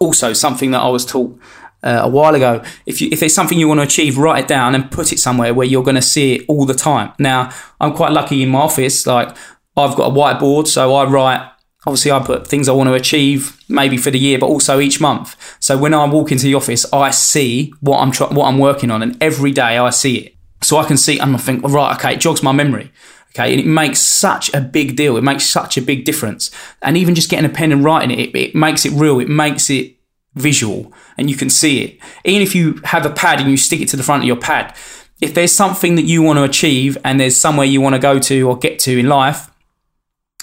Also, 0.00 0.32
something 0.32 0.72
that 0.72 0.80
I 0.80 0.88
was 0.88 1.06
taught 1.06 1.38
uh, 1.86 2.00
a 2.02 2.08
while 2.08 2.34
ago. 2.34 2.62
If 2.84 3.00
you, 3.00 3.08
if 3.12 3.22
it's 3.22 3.34
something 3.34 3.58
you 3.58 3.68
want 3.68 3.78
to 3.78 3.84
achieve, 3.84 4.18
write 4.18 4.44
it 4.44 4.48
down 4.48 4.74
and 4.74 4.90
put 4.90 5.12
it 5.12 5.18
somewhere 5.18 5.54
where 5.54 5.66
you're 5.66 5.84
going 5.84 5.96
to 5.96 6.02
see 6.02 6.34
it 6.34 6.44
all 6.48 6.66
the 6.66 6.74
time. 6.74 7.12
Now, 7.18 7.50
I'm 7.80 7.94
quite 7.94 8.12
lucky 8.12 8.42
in 8.42 8.48
my 8.48 8.60
office. 8.60 9.06
Like 9.06 9.28
I've 9.76 9.96
got 9.96 10.10
a 10.10 10.14
whiteboard, 10.14 10.66
so 10.66 10.94
I 10.94 11.04
write 11.04 11.52
obviously 11.86 12.10
I 12.10 12.18
put 12.18 12.48
things 12.48 12.68
I 12.68 12.72
want 12.72 12.88
to 12.88 12.94
achieve 12.94 13.62
maybe 13.68 13.96
for 13.96 14.10
the 14.10 14.18
year, 14.18 14.38
but 14.38 14.46
also 14.46 14.80
each 14.80 15.00
month. 15.00 15.36
So 15.60 15.78
when 15.78 15.94
I 15.94 16.04
walk 16.06 16.32
into 16.32 16.44
the 16.44 16.54
office, 16.54 16.84
I 16.92 17.10
see 17.10 17.72
what 17.80 18.00
I'm 18.00 18.10
try- 18.10 18.26
what 18.26 18.46
I'm 18.46 18.58
working 18.58 18.90
on, 18.90 19.02
and 19.02 19.16
every 19.22 19.52
day 19.52 19.78
I 19.78 19.90
see 19.90 20.16
it. 20.16 20.34
So 20.62 20.78
I 20.78 20.84
can 20.84 20.96
see 20.96 21.18
and 21.18 21.34
I 21.34 21.38
think, 21.38 21.62
right, 21.62 21.94
okay, 21.96 22.14
it 22.14 22.20
jogs 22.20 22.42
my 22.42 22.52
memory. 22.52 22.90
Okay, 23.30 23.52
and 23.52 23.60
it 23.60 23.66
makes 23.66 24.00
such 24.00 24.52
a 24.54 24.62
big 24.62 24.96
deal. 24.96 25.18
It 25.18 25.22
makes 25.22 25.44
such 25.44 25.76
a 25.76 25.82
big 25.82 26.06
difference. 26.06 26.50
And 26.80 26.96
even 26.96 27.14
just 27.14 27.28
getting 27.28 27.48
a 27.48 27.52
pen 27.52 27.70
and 27.70 27.84
writing 27.84 28.10
it, 28.10 28.30
it, 28.30 28.34
it 28.34 28.54
makes 28.54 28.86
it 28.86 28.92
real. 28.92 29.20
It 29.20 29.28
makes 29.28 29.68
it 29.68 29.95
visual, 30.36 30.92
and 31.18 31.28
you 31.28 31.36
can 31.36 31.50
see 31.50 31.82
it. 31.82 31.98
Even 32.24 32.42
if 32.42 32.54
you 32.54 32.80
have 32.84 33.04
a 33.04 33.10
pad 33.10 33.40
and 33.40 33.50
you 33.50 33.56
stick 33.56 33.80
it 33.80 33.88
to 33.88 33.96
the 33.96 34.02
front 34.02 34.22
of 34.22 34.26
your 34.26 34.36
pad, 34.36 34.76
if 35.20 35.34
there's 35.34 35.52
something 35.52 35.96
that 35.96 36.04
you 36.04 36.22
want 36.22 36.38
to 36.38 36.44
achieve 36.44 36.96
and 37.04 37.18
there's 37.18 37.36
somewhere 37.36 37.66
you 37.66 37.80
want 37.80 37.94
to 37.94 37.98
go 37.98 38.18
to 38.18 38.48
or 38.48 38.56
get 38.56 38.78
to 38.80 38.98
in 38.98 39.08
life, 39.08 39.50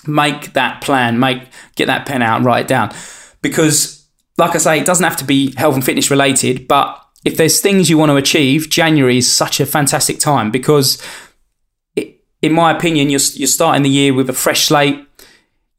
make 0.07 0.53
that 0.53 0.81
plan, 0.81 1.19
make 1.19 1.43
get 1.75 1.85
that 1.85 2.05
pen 2.05 2.21
out 2.21 2.37
and 2.37 2.45
write 2.45 2.65
it 2.65 2.67
down. 2.67 2.91
Because 3.41 4.03
like 4.37 4.55
I 4.55 4.57
say, 4.57 4.79
it 4.79 4.85
doesn't 4.85 5.03
have 5.03 5.17
to 5.17 5.25
be 5.25 5.53
health 5.55 5.75
and 5.75 5.85
fitness 5.85 6.09
related, 6.09 6.67
but 6.67 6.99
if 7.23 7.37
there's 7.37 7.61
things 7.61 7.89
you 7.89 7.97
want 7.97 8.09
to 8.09 8.15
achieve, 8.15 8.69
January 8.69 9.17
is 9.17 9.31
such 9.31 9.59
a 9.59 9.65
fantastic 9.65 10.19
time 10.19 10.51
because, 10.51 11.01
in 11.95 12.51
my 12.51 12.75
opinion, 12.75 13.09
you're, 13.09 13.21
you're 13.33 13.47
starting 13.47 13.83
the 13.83 13.89
year 13.89 14.13
with 14.13 14.29
a 14.29 14.33
fresh 14.33 14.65
slate. 14.65 15.07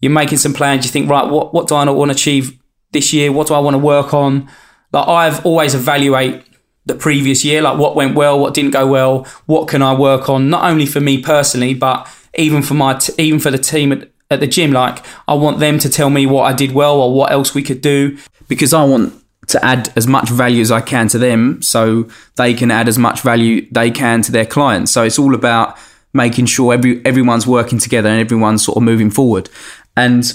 You're 0.01 0.13
making 0.13 0.39
some 0.39 0.55
plans. 0.55 0.85
You 0.85 0.91
think, 0.91 1.11
right, 1.11 1.29
what, 1.29 1.53
what 1.53 1.69
do 1.69 1.75
I 1.75 1.89
want 1.91 2.11
to 2.11 2.15
achieve 2.15 2.59
this 2.95 3.13
year? 3.13 3.31
What 3.31 3.49
do 3.49 3.55
I 3.55 3.59
want 3.59 3.75
to 3.75 3.79
work 3.79 4.15
on? 4.15 4.49
Like 4.93 5.07
I've 5.07 5.45
always 5.45 5.75
evaluate 5.75 6.43
the 6.87 6.95
previous 6.95 7.45
year, 7.45 7.61
like 7.63 7.79
what 7.79 7.97
went 7.97 8.15
well, 8.15 8.39
what 8.39 8.55
didn't 8.55 8.71
go 8.71 8.87
well, 8.87 9.27
what 9.47 9.69
can 9.69 9.83
I 9.83 9.95
work 9.95 10.29
on, 10.29 10.51
not 10.51 10.65
only 10.71 10.87
for 10.87 11.01
me 11.01 11.21
personally, 11.21 11.75
but 11.75 12.09
even 12.37 12.63
for 12.63 12.75
my 12.75 12.95
t- 12.95 13.13
even 13.19 13.41
for 13.41 13.51
the 13.51 13.59
team 13.59 13.93
at, 13.93 14.11
at 14.31 14.41
the 14.41 14.47
gym. 14.47 14.73
Like 14.73 15.05
I 15.29 15.35
want 15.35 15.59
them 15.59 15.79
to 15.81 15.89
tell 15.89 16.11
me 16.11 16.27
what 16.27 16.45
I 16.45 16.53
did 16.53 16.73
well 16.73 17.01
or 17.01 17.15
what 17.15 17.33
else 17.33 17.55
we 17.55 17.63
could 17.63 17.81
do 17.81 18.19
because 18.49 18.73
I 18.73 18.85
want 18.85 19.15
to 19.49 19.65
add 19.65 19.93
as 19.97 20.07
much 20.07 20.31
value 20.31 20.63
as 20.63 20.71
I 20.71 20.81
can 20.81 21.09
to 21.09 21.19
them 21.19 21.61
so 21.61 22.09
they 22.37 22.55
can 22.55 22.71
add 22.71 22.89
as 22.89 22.99
much 22.99 23.21
value 23.21 23.67
they 23.71 23.91
can 23.91 24.23
to 24.23 24.33
their 24.33 24.47
clients. 24.47 24.93
So 24.93 25.03
it's 25.03 25.19
all 25.19 25.35
about 25.35 25.77
making 26.13 26.47
sure 26.47 26.73
every 26.73 27.05
everyone's 27.05 27.47
working 27.47 27.79
together 27.79 28.09
and 28.09 28.21
everyone's 28.21 28.65
sort 28.65 28.77
of 28.77 28.83
moving 28.83 29.11
forward. 29.11 29.51
And 29.97 30.33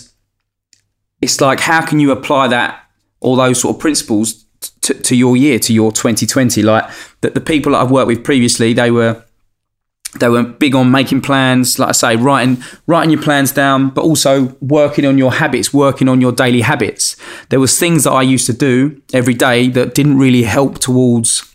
it's 1.21 1.41
like 1.41 1.59
how 1.59 1.85
can 1.85 1.99
you 1.99 2.11
apply 2.11 2.47
that 2.47 2.83
all 3.19 3.35
those 3.35 3.61
sort 3.61 3.75
of 3.75 3.81
principles 3.81 4.45
to, 4.81 4.93
to 4.93 5.15
your 5.15 5.35
year, 5.35 5.59
to 5.59 5.73
your 5.73 5.91
2020? 5.91 6.61
Like 6.61 6.89
that 7.21 7.33
the 7.33 7.41
people 7.41 7.73
that 7.73 7.79
I've 7.79 7.91
worked 7.91 8.07
with 8.07 8.23
previously, 8.23 8.73
they 8.73 8.91
were 8.91 9.23
they 10.19 10.27
were 10.27 10.41
big 10.41 10.73
on 10.73 10.89
making 10.89 11.21
plans, 11.21 11.77
like 11.77 11.89
I 11.89 11.91
say, 11.91 12.15
writing 12.15 12.63
writing 12.87 13.11
your 13.11 13.21
plans 13.21 13.51
down, 13.51 13.89
but 13.89 14.03
also 14.03 14.57
working 14.59 15.05
on 15.05 15.17
your 15.17 15.33
habits, 15.33 15.73
working 15.73 16.07
on 16.07 16.19
your 16.19 16.31
daily 16.31 16.61
habits. 16.61 17.15
There 17.49 17.59
was 17.59 17.77
things 17.77 18.05
that 18.05 18.11
I 18.11 18.23
used 18.23 18.47
to 18.47 18.53
do 18.53 19.01
every 19.13 19.35
day 19.35 19.69
that 19.69 19.93
didn't 19.93 20.17
really 20.17 20.43
help 20.43 20.79
towards 20.79 21.45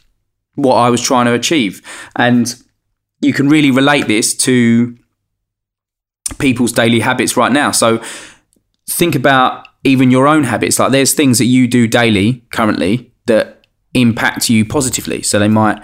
what 0.54 0.76
I 0.76 0.88
was 0.88 1.00
trying 1.00 1.26
to 1.26 1.32
achieve. 1.32 1.82
And 2.14 2.54
you 3.20 3.32
can 3.32 3.48
really 3.48 3.70
relate 3.70 4.06
this 4.06 4.34
to 4.36 4.96
people's 6.38 6.72
daily 6.72 7.00
habits 7.00 7.36
right 7.36 7.52
now. 7.52 7.70
So 7.70 8.02
think 8.88 9.14
about 9.14 9.66
even 9.84 10.10
your 10.10 10.26
own 10.26 10.44
habits. 10.44 10.78
Like 10.78 10.92
there's 10.92 11.12
things 11.12 11.38
that 11.38 11.46
you 11.46 11.66
do 11.66 11.86
daily 11.86 12.44
currently 12.50 13.12
that 13.26 13.66
impact 13.94 14.50
you 14.50 14.64
positively. 14.64 15.22
So 15.22 15.38
they 15.38 15.48
might 15.48 15.82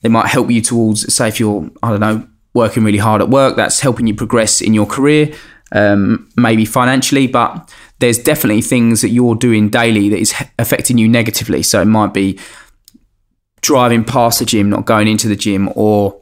they 0.00 0.08
might 0.08 0.28
help 0.28 0.50
you 0.50 0.60
towards, 0.60 1.12
say, 1.12 1.28
if 1.28 1.40
you're, 1.40 1.68
I 1.82 1.90
don't 1.90 2.00
know, 2.00 2.28
working 2.54 2.84
really 2.84 2.98
hard 2.98 3.20
at 3.20 3.28
work, 3.28 3.56
that's 3.56 3.80
helping 3.80 4.06
you 4.06 4.14
progress 4.14 4.60
in 4.60 4.72
your 4.72 4.86
career, 4.86 5.34
um, 5.72 6.28
maybe 6.36 6.64
financially, 6.64 7.26
but 7.26 7.72
there's 7.98 8.18
definitely 8.18 8.62
things 8.62 9.00
that 9.00 9.08
you're 9.08 9.34
doing 9.34 9.68
daily 9.68 10.08
that 10.08 10.18
is 10.18 10.32
affecting 10.58 10.98
you 10.98 11.08
negatively. 11.08 11.64
So 11.64 11.82
it 11.82 11.86
might 11.86 12.14
be 12.14 12.38
driving 13.60 14.04
past 14.04 14.38
the 14.38 14.44
gym, 14.44 14.70
not 14.70 14.84
going 14.86 15.08
into 15.08 15.26
the 15.26 15.34
gym, 15.34 15.68
or 15.74 16.20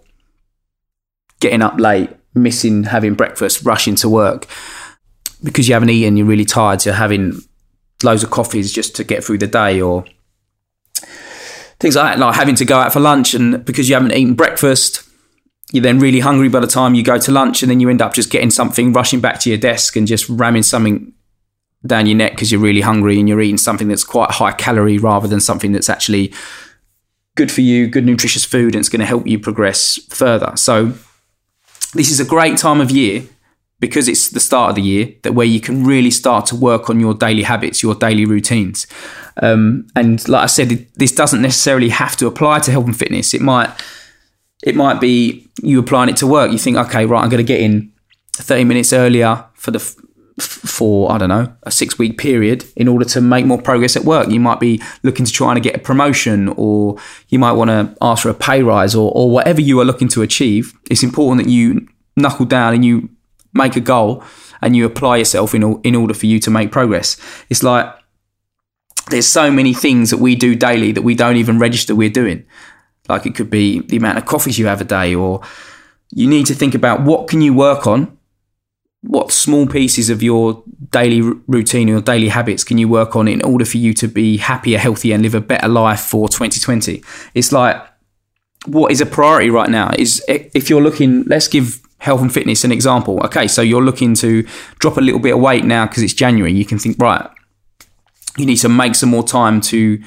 getting 1.41 1.61
up 1.61 1.79
late, 1.79 2.11
missing 2.35 2.85
having 2.85 3.15
breakfast, 3.15 3.63
rushing 3.63 3.95
to 3.97 4.09
work 4.09 4.47
because 5.47 5.69
you 5.69 5.75
haven't 5.75 5.91
eaten, 5.91 6.17
you're 6.17 6.27
really 6.27 6.45
tired, 6.45 6.83
so 6.83 6.93
having 6.93 7.41
loads 8.03 8.25
of 8.25 8.31
coffees 8.31 8.73
just 8.73 8.97
to 8.97 9.05
get 9.05 9.23
through 9.23 9.39
the 9.39 9.47
day, 9.47 9.81
or 9.81 10.05
things 11.79 11.95
like 11.95 12.17
that, 12.17 12.19
like 12.19 12.35
having 12.35 12.57
to 12.57 12.65
go 12.65 12.79
out 12.79 12.93
for 12.93 13.01
lunch 13.01 13.33
and 13.33 13.65
because 13.65 13.89
you 13.89 13.95
haven't 13.95 14.13
eaten 14.13 14.35
breakfast, 14.35 15.09
you're 15.73 15.83
then 15.83 16.01
really 16.01 16.21
hungry 16.21 16.49
by 16.49 16.59
the 16.59 16.67
time 16.67 16.95
you 16.95 17.05
go 17.05 17.17
to 17.17 17.31
lunch, 17.31 17.63
and 17.63 17.71
then 17.71 17.79
you 17.79 17.89
end 17.89 18.03
up 18.03 18.13
just 18.13 18.31
getting 18.31 18.51
something, 18.51 18.93
rushing 18.93 19.21
back 19.21 19.39
to 19.39 19.49
your 19.49 19.59
desk 19.59 19.95
and 19.95 20.09
just 20.09 20.29
ramming 20.29 20.65
something 20.65 21.13
down 21.87 22.07
your 22.07 22.17
neck 22.17 22.33
because 22.33 22.51
you're 22.51 22.61
really 22.61 22.81
hungry 22.81 23.21
and 23.21 23.29
you're 23.29 23.41
eating 23.41 23.57
something 23.57 23.87
that's 23.87 24.03
quite 24.03 24.33
high 24.33 24.53
calorie 24.53 24.99
rather 24.99 25.29
than 25.29 25.39
something 25.39 25.71
that's 25.71 25.89
actually 25.89 26.35
good 27.37 27.53
for 27.53 27.61
you, 27.61 27.87
good 27.87 28.05
nutritious 28.05 28.45
food, 28.45 28.75
and 28.75 28.81
it's 28.81 28.89
going 28.89 29.01
to 29.01 29.07
help 29.07 29.29
you 29.29 29.39
progress 29.39 30.01
further. 30.09 30.57
So, 30.57 30.95
this 31.95 32.11
is 32.11 32.19
a 32.19 32.25
great 32.25 32.59
time 32.59 32.81
of 32.81 32.91
year 32.91 33.29
because 33.79 34.09
it's 34.09 34.31
the 34.31 34.41
start 34.41 34.71
of 34.71 34.77
the 34.77 34.83
year 34.83 35.15
that 35.23 35.33
where 35.33 35.47
you 35.47 35.61
can 35.61 35.85
really 35.85 36.11
start 36.11 36.47
to 36.47 36.57
work 36.57 36.89
on 36.89 36.99
your 36.99 37.15
daily 37.15 37.43
habits, 37.43 37.83
your 37.83 37.95
daily 37.95 38.25
routines. 38.25 38.87
Um, 39.43 39.87
and 39.95 40.27
like 40.29 40.45
I 40.45 40.47
said, 40.47 40.87
this 40.95 41.13
doesn't 41.13 41.43
necessarily 41.43 41.91
have 41.91 42.17
to 42.17 42.27
apply 42.27 42.61
to 42.61 42.71
health 42.71 42.87
and 42.87 42.97
fitness. 42.97 43.35
It 43.35 43.43
might 43.43 43.71
it 44.63 44.75
might 44.75 45.01
be 45.01 45.47
you 45.63 45.79
applying 45.79 46.09
it 46.09 46.17
to 46.19 46.27
work. 46.27 46.51
You 46.51 46.59
think, 46.59 46.77
okay, 46.77 47.05
right, 47.05 47.23
I'm 47.23 47.29
going 47.29 47.45
to 47.45 47.53
get 47.53 47.61
in 47.61 47.93
30 48.35 48.65
minutes 48.65 48.93
earlier 48.93 49.45
for 49.55 49.71
the 49.71 49.81
for 50.39 51.11
I 51.11 51.17
don't 51.17 51.31
know 51.31 51.51
a 51.63 51.71
six 51.71 51.99
week 51.99 52.19
period 52.19 52.67
in 52.77 52.89
order 52.89 53.07
to 53.07 53.23
make 53.23 53.47
more 53.47 53.61
progress 53.61 53.97
at 53.97 54.05
work. 54.05 54.29
You 54.29 54.41
might 54.41 54.61
be 54.61 54.83
looking 55.03 55.25
to 55.25 55.33
try 55.33 55.53
and 55.53 55.63
get 55.63 55.75
a 55.75 55.79
promotion, 55.79 56.49
or 56.57 56.99
you 57.29 57.39
might 57.39 57.53
want 57.53 57.71
to 57.71 57.97
ask 58.03 58.23
for 58.23 58.29
a 58.29 58.35
pay 58.35 58.63
rise, 58.63 58.95
or 58.95 59.11
or 59.15 59.31
whatever 59.31 59.61
you 59.61 59.81
are 59.81 59.85
looking 59.85 60.09
to 60.09 60.23
achieve. 60.23 60.75
It's 60.91 61.03
important 61.03 61.45
that 61.45 61.51
you 61.51 61.89
knuckle 62.17 62.47
down 62.47 62.75
and 62.75 62.85
you 62.85 63.09
make 63.57 63.77
a 63.77 63.81
goal 63.81 64.23
and 64.63 64.77
you 64.77 64.87
apply 64.87 65.19
yourself 65.19 65.55
in 65.55 65.81
in 65.83 65.95
order 65.95 66.15
for 66.15 66.27
you 66.27 66.39
to 66.41 66.51
make 66.51 66.73
progress. 66.73 67.17
It's 67.51 67.63
like 67.63 67.95
there's 69.11 69.29
so 69.29 69.51
many 69.51 69.73
things 69.73 70.11
that 70.11 70.19
we 70.19 70.35
do 70.35 70.55
daily 70.55 70.93
that 70.93 71.03
we 71.03 71.15
don't 71.15 71.37
even 71.37 71.59
register 71.59 71.95
we're 71.95 72.11
doing. 72.11 72.45
Like 73.09 73.27
it 73.27 73.35
could 73.35 73.51
be 73.51 73.81
the 73.81 73.97
amount 73.97 74.19
of 74.19 74.27
coffees 74.27 74.59
you 74.59 74.67
have 74.67 74.81
a 74.81 74.85
day, 74.85 75.15
or 75.15 75.43
you 76.11 76.27
need 76.27 76.47
to 76.47 76.55
think 76.55 76.75
about 76.75 77.03
what 77.03 77.29
can 77.29 77.41
you 77.41 77.55
work 77.55 77.87
on, 77.87 78.19
what 79.03 79.31
small 79.31 79.67
pieces 79.67 80.11
of 80.11 80.23
your 80.23 80.65
daily 80.91 81.21
routine 81.21 81.89
or 81.91 82.01
daily 82.01 82.29
habits 82.29 82.65
can 82.65 82.79
you 82.79 82.89
work 82.89 83.15
on 83.15 83.29
in 83.29 83.43
order 83.43 83.65
for 83.65 83.77
you 83.77 83.95
to 83.95 84.09
be 84.09 84.39
happier, 84.39 84.79
healthier, 84.79 85.15
and 85.15 85.23
live 85.23 85.35
a 85.35 85.41
better 85.41 85.69
life 85.69 86.01
for 86.01 86.29
2020. 86.29 87.03
It's 87.35 87.53
like 87.53 87.81
what 88.67 88.91
is 88.91 89.01
a 89.01 89.07
priority 89.07 89.51
right 89.51 89.71
now 89.71 89.93
is 89.97 90.25
if 90.29 90.69
you're 90.69 90.83
looking. 90.83 91.23
Let's 91.25 91.47
give 91.47 91.86
health 91.99 92.21
and 92.21 92.33
fitness 92.33 92.65
an 92.65 92.73
example. 92.73 93.21
Okay, 93.25 93.49
so 93.49 93.63
you're 93.63 93.83
looking 93.83 94.15
to 94.15 94.47
drop 94.79 94.97
a 94.97 95.01
little 95.01 95.21
bit 95.21 95.35
of 95.35 95.41
weight 95.41 95.65
now 95.65 95.87
because 95.87 96.03
it's 96.03 96.15
January. 96.15 96.53
You 96.53 96.65
can 96.65 96.79
think 96.79 96.97
right 96.99 97.29
you 98.37 98.47
need 98.47 98.57
to 98.57 98.69
make 98.69 98.95
some 98.95 99.09
more 99.09 99.23
time 99.23 99.61
to 99.61 100.03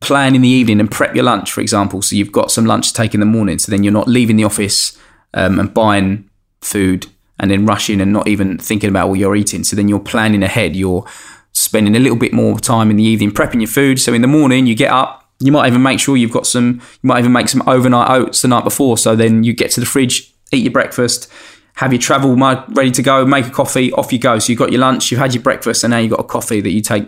plan 0.00 0.34
in 0.34 0.42
the 0.42 0.48
evening 0.48 0.80
and 0.80 0.90
prep 0.90 1.14
your 1.14 1.24
lunch, 1.24 1.52
for 1.52 1.60
example. 1.60 2.02
So 2.02 2.16
you've 2.16 2.32
got 2.32 2.50
some 2.50 2.66
lunch 2.66 2.88
to 2.88 2.94
take 2.94 3.14
in 3.14 3.20
the 3.20 3.26
morning. 3.26 3.58
So 3.58 3.70
then 3.70 3.82
you're 3.82 3.92
not 3.92 4.08
leaving 4.08 4.36
the 4.36 4.44
office 4.44 4.98
um, 5.32 5.58
and 5.58 5.72
buying 5.72 6.28
food 6.60 7.06
and 7.38 7.50
then 7.50 7.66
rushing 7.66 8.00
and 8.00 8.12
not 8.12 8.28
even 8.28 8.58
thinking 8.58 8.90
about 8.90 9.08
what 9.08 9.18
you're 9.18 9.34
eating. 9.34 9.64
So 9.64 9.76
then 9.76 9.88
you're 9.88 9.98
planning 9.98 10.42
ahead. 10.42 10.76
You're 10.76 11.04
spending 11.52 11.96
a 11.96 11.98
little 11.98 12.18
bit 12.18 12.32
more 12.32 12.58
time 12.58 12.90
in 12.90 12.96
the 12.96 13.02
evening 13.02 13.30
prepping 13.30 13.60
your 13.60 13.68
food. 13.68 13.98
So 14.00 14.12
in 14.12 14.22
the 14.22 14.28
morning, 14.28 14.66
you 14.66 14.74
get 14.74 14.92
up. 14.92 15.22
You 15.40 15.50
might 15.50 15.66
even 15.66 15.82
make 15.82 15.98
sure 15.98 16.16
you've 16.16 16.30
got 16.30 16.46
some. 16.46 16.80
You 17.02 17.08
might 17.08 17.18
even 17.18 17.32
make 17.32 17.48
some 17.48 17.66
overnight 17.68 18.10
oats 18.10 18.42
the 18.42 18.48
night 18.48 18.62
before. 18.62 18.96
So 18.96 19.16
then 19.16 19.42
you 19.42 19.52
get 19.52 19.70
to 19.72 19.80
the 19.80 19.86
fridge, 19.86 20.32
eat 20.54 20.62
your 20.62 20.72
breakfast, 20.72 21.30
have 21.74 21.92
your 21.92 22.00
travel 22.00 22.36
mug 22.36 22.64
ready 22.76 22.90
to 22.92 23.02
go, 23.02 23.24
make 23.26 23.46
a 23.46 23.50
coffee, 23.50 23.92
off 23.92 24.12
you 24.12 24.18
go. 24.18 24.38
So 24.38 24.52
you've 24.52 24.58
got 24.58 24.70
your 24.70 24.80
lunch, 24.80 25.10
you've 25.10 25.20
had 25.20 25.34
your 25.34 25.42
breakfast, 25.42 25.84
and 25.84 25.90
now 25.90 25.98
you've 25.98 26.12
got 26.12 26.20
a 26.20 26.24
coffee 26.24 26.60
that 26.60 26.70
you 26.70 26.80
take 26.80 27.06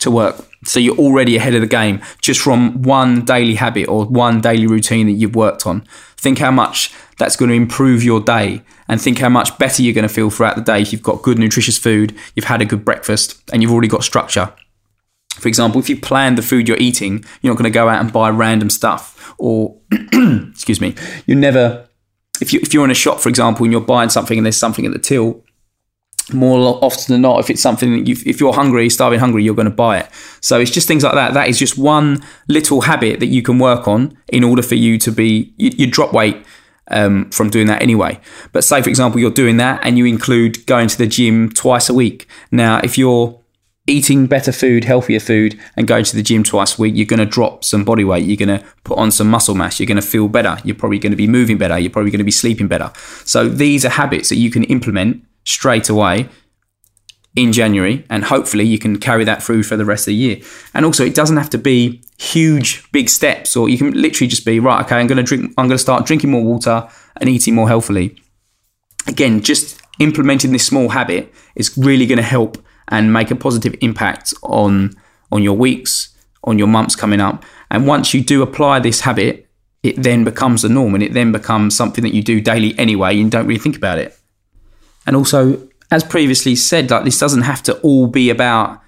to 0.00 0.10
work. 0.10 0.36
So 0.64 0.80
you're 0.80 0.96
already 0.96 1.36
ahead 1.36 1.54
of 1.54 1.60
the 1.60 1.66
game 1.66 2.00
just 2.20 2.40
from 2.40 2.82
one 2.82 3.24
daily 3.24 3.56
habit 3.56 3.88
or 3.88 4.06
one 4.06 4.40
daily 4.40 4.66
routine 4.66 5.06
that 5.06 5.12
you've 5.12 5.36
worked 5.36 5.66
on. 5.66 5.86
Think 6.16 6.38
how 6.38 6.50
much 6.50 6.92
that's 7.18 7.36
going 7.36 7.50
to 7.50 7.54
improve 7.54 8.02
your 8.02 8.20
day 8.20 8.62
and 8.88 9.00
think 9.00 9.18
how 9.18 9.28
much 9.28 9.56
better 9.58 9.82
you're 9.82 9.94
going 9.94 10.06
to 10.06 10.12
feel 10.12 10.30
throughout 10.30 10.56
the 10.56 10.62
day 10.62 10.80
if 10.80 10.92
you've 10.92 11.02
got 11.02 11.22
good, 11.22 11.38
nutritious 11.38 11.78
food, 11.78 12.16
you've 12.34 12.46
had 12.46 12.62
a 12.62 12.64
good 12.64 12.84
breakfast, 12.84 13.42
and 13.52 13.60
you've 13.62 13.72
already 13.72 13.88
got 13.88 14.04
structure. 14.04 14.52
For 15.34 15.48
example, 15.48 15.80
if 15.80 15.88
you 15.88 16.00
plan 16.00 16.34
the 16.34 16.42
food 16.42 16.66
you're 16.66 16.78
eating, 16.78 17.24
you're 17.42 17.52
not 17.52 17.58
going 17.58 17.70
to 17.70 17.74
go 17.74 17.88
out 17.88 18.00
and 18.00 18.12
buy 18.12 18.30
random 18.30 18.70
stuff 18.70 19.34
or, 19.38 19.76
excuse 19.92 20.80
me, 20.80 20.94
you 21.26 21.34
never, 21.34 21.87
if, 22.40 22.52
you, 22.52 22.60
if 22.62 22.74
you're 22.74 22.84
in 22.84 22.90
a 22.90 22.94
shop, 22.94 23.20
for 23.20 23.28
example, 23.28 23.64
and 23.64 23.72
you're 23.72 23.80
buying 23.80 24.10
something 24.10 24.38
and 24.38 24.44
there's 24.44 24.56
something 24.56 24.86
at 24.86 24.92
the 24.92 24.98
till, 24.98 25.44
more 26.32 26.78
often 26.84 27.14
than 27.14 27.22
not, 27.22 27.40
if 27.40 27.48
it's 27.50 27.62
something 27.62 27.92
that 27.92 28.06
you, 28.06 28.16
if 28.26 28.40
you're 28.40 28.52
hungry, 28.52 28.90
starving 28.90 29.18
hungry, 29.18 29.42
you're 29.42 29.54
going 29.54 29.70
to 29.70 29.74
buy 29.74 29.98
it. 29.98 30.08
So 30.40 30.60
it's 30.60 30.70
just 30.70 30.86
things 30.86 31.02
like 31.02 31.14
that. 31.14 31.34
That 31.34 31.48
is 31.48 31.58
just 31.58 31.78
one 31.78 32.22
little 32.48 32.82
habit 32.82 33.20
that 33.20 33.26
you 33.26 33.42
can 33.42 33.58
work 33.58 33.88
on 33.88 34.16
in 34.28 34.44
order 34.44 34.62
for 34.62 34.74
you 34.74 34.98
to 34.98 35.10
be, 35.10 35.54
you, 35.56 35.70
you 35.76 35.90
drop 35.90 36.12
weight 36.12 36.44
um, 36.90 37.30
from 37.30 37.50
doing 37.50 37.66
that 37.68 37.80
anyway. 37.80 38.20
But 38.52 38.64
say, 38.64 38.82
for 38.82 38.90
example, 38.90 39.20
you're 39.20 39.30
doing 39.30 39.56
that 39.58 39.80
and 39.82 39.96
you 39.96 40.04
include 40.04 40.66
going 40.66 40.88
to 40.88 40.98
the 40.98 41.06
gym 41.06 41.50
twice 41.50 41.88
a 41.88 41.94
week. 41.94 42.28
Now, 42.50 42.80
if 42.82 42.98
you're 42.98 43.40
eating 43.88 44.26
better 44.26 44.52
food, 44.52 44.84
healthier 44.84 45.20
food, 45.20 45.58
and 45.76 45.88
going 45.88 46.04
to 46.04 46.16
the 46.16 46.22
gym 46.22 46.44
twice 46.44 46.78
a 46.78 46.82
week, 46.82 46.94
you're 46.96 47.06
going 47.06 47.18
to 47.18 47.26
drop 47.26 47.64
some 47.64 47.84
body 47.84 48.04
weight. 48.04 48.24
You're 48.24 48.36
going 48.36 48.60
to 48.60 48.64
put 48.84 48.98
on 48.98 49.10
some 49.10 49.28
muscle 49.28 49.54
mass. 49.54 49.80
You're 49.80 49.86
going 49.86 50.00
to 50.00 50.06
feel 50.06 50.28
better. 50.28 50.58
You're 50.64 50.76
probably 50.76 50.98
going 50.98 51.12
to 51.12 51.16
be 51.16 51.26
moving 51.26 51.58
better. 51.58 51.78
You're 51.78 51.90
probably 51.90 52.10
going 52.10 52.18
to 52.18 52.24
be 52.24 52.30
sleeping 52.30 52.68
better. 52.68 52.92
So 53.24 53.48
these 53.48 53.84
are 53.84 53.90
habits 53.90 54.28
that 54.28 54.36
you 54.36 54.50
can 54.50 54.64
implement 54.64 55.24
straight 55.44 55.88
away 55.88 56.28
in 57.36 57.52
January, 57.52 58.04
and 58.10 58.24
hopefully 58.24 58.64
you 58.64 58.78
can 58.78 58.98
carry 58.98 59.24
that 59.24 59.42
through 59.42 59.62
for 59.62 59.76
the 59.76 59.84
rest 59.84 60.02
of 60.02 60.12
the 60.12 60.14
year. 60.16 60.40
And 60.74 60.84
also, 60.84 61.04
it 61.04 61.14
doesn't 61.14 61.36
have 61.36 61.50
to 61.50 61.58
be 61.58 62.02
huge, 62.18 62.90
big 62.90 63.08
steps, 63.08 63.56
or 63.56 63.68
you 63.68 63.78
can 63.78 63.92
literally 63.92 64.28
just 64.28 64.44
be 64.44 64.58
right. 64.58 64.84
Okay, 64.84 64.96
I'm 64.96 65.06
going 65.06 65.18
to 65.18 65.22
drink. 65.22 65.52
I'm 65.56 65.68
going 65.68 65.76
to 65.76 65.78
start 65.78 66.04
drinking 66.04 66.30
more 66.30 66.42
water 66.42 66.88
and 67.16 67.28
eating 67.28 67.54
more 67.54 67.68
healthily. 67.68 68.20
Again, 69.06 69.40
just 69.40 69.80
implementing 70.00 70.52
this 70.52 70.66
small 70.66 70.88
habit 70.90 71.32
is 71.54 71.76
really 71.78 72.06
going 72.06 72.18
to 72.18 72.24
help 72.24 72.58
and 72.88 73.12
make 73.12 73.30
a 73.30 73.36
positive 73.36 73.74
impact 73.80 74.34
on 74.42 74.94
on 75.30 75.42
your 75.42 75.56
weeks, 75.56 76.16
on 76.44 76.58
your 76.58 76.68
months 76.68 76.96
coming 76.96 77.20
up, 77.20 77.44
And 77.70 77.86
once 77.86 78.14
you 78.14 78.22
do 78.22 78.42
apply 78.42 78.80
this 78.80 79.00
habit, 79.00 79.46
it 79.82 80.02
then 80.02 80.24
becomes 80.24 80.62
the 80.62 80.68
norm 80.68 80.94
and 80.94 81.02
it 81.02 81.12
then 81.12 81.32
becomes 81.32 81.76
something 81.76 82.02
that 82.02 82.14
you 82.14 82.22
do 82.22 82.40
daily 82.40 82.76
anyway 82.78 83.20
and 83.20 83.30
don't 83.30 83.46
really 83.46 83.60
think 83.60 83.76
about 83.76 83.98
it. 83.98 84.18
And 85.06 85.14
also, 85.14 85.68
as 85.90 86.02
previously 86.02 86.56
said, 86.56 86.90
like 86.90 87.04
this 87.04 87.18
doesn't 87.18 87.42
have 87.42 87.62
to 87.64 87.78
all 87.80 88.06
be 88.06 88.30
about 88.30 88.80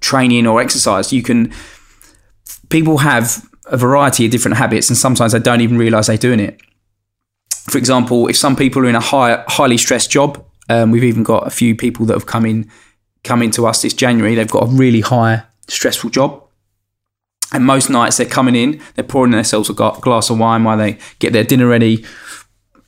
training 0.00 0.46
or 0.46 0.60
exercise. 0.60 1.12
You 1.12 1.22
can 1.22 1.52
people 2.68 2.98
have 2.98 3.48
a 3.66 3.76
variety 3.76 4.24
of 4.26 4.30
different 4.30 4.56
habits 4.56 4.88
and 4.88 4.96
sometimes 4.96 5.32
they 5.32 5.38
don't 5.38 5.60
even 5.60 5.78
realize 5.78 6.06
they're 6.06 6.16
doing 6.16 6.40
it. 6.40 6.60
For 7.50 7.78
example, 7.78 8.28
if 8.28 8.36
some 8.36 8.56
people 8.56 8.82
are 8.82 8.88
in 8.88 8.94
a 8.94 9.00
high, 9.00 9.44
highly 9.46 9.76
stressed 9.76 10.10
job, 10.10 10.44
um, 10.68 10.90
we've 10.90 11.04
even 11.04 11.22
got 11.22 11.46
a 11.46 11.50
few 11.50 11.74
people 11.74 12.06
that 12.06 12.14
have 12.14 12.26
come 12.26 12.46
in 12.46 12.70
come 13.28 13.50
to 13.50 13.66
us 13.66 13.82
this 13.82 13.94
January. 13.94 14.34
They've 14.34 14.50
got 14.50 14.64
a 14.64 14.70
really 14.70 15.00
high 15.00 15.42
stressful 15.68 16.10
job. 16.10 16.42
And 17.52 17.64
most 17.64 17.88
nights 17.88 18.18
they're 18.18 18.26
coming 18.26 18.54
in, 18.54 18.80
they're 18.94 19.04
pouring 19.04 19.32
themselves 19.32 19.70
a 19.70 19.72
glass 19.72 20.28
of 20.28 20.38
wine 20.38 20.64
while 20.64 20.76
they 20.76 20.98
get 21.18 21.32
their 21.32 21.44
dinner 21.44 21.66
ready, 21.66 22.04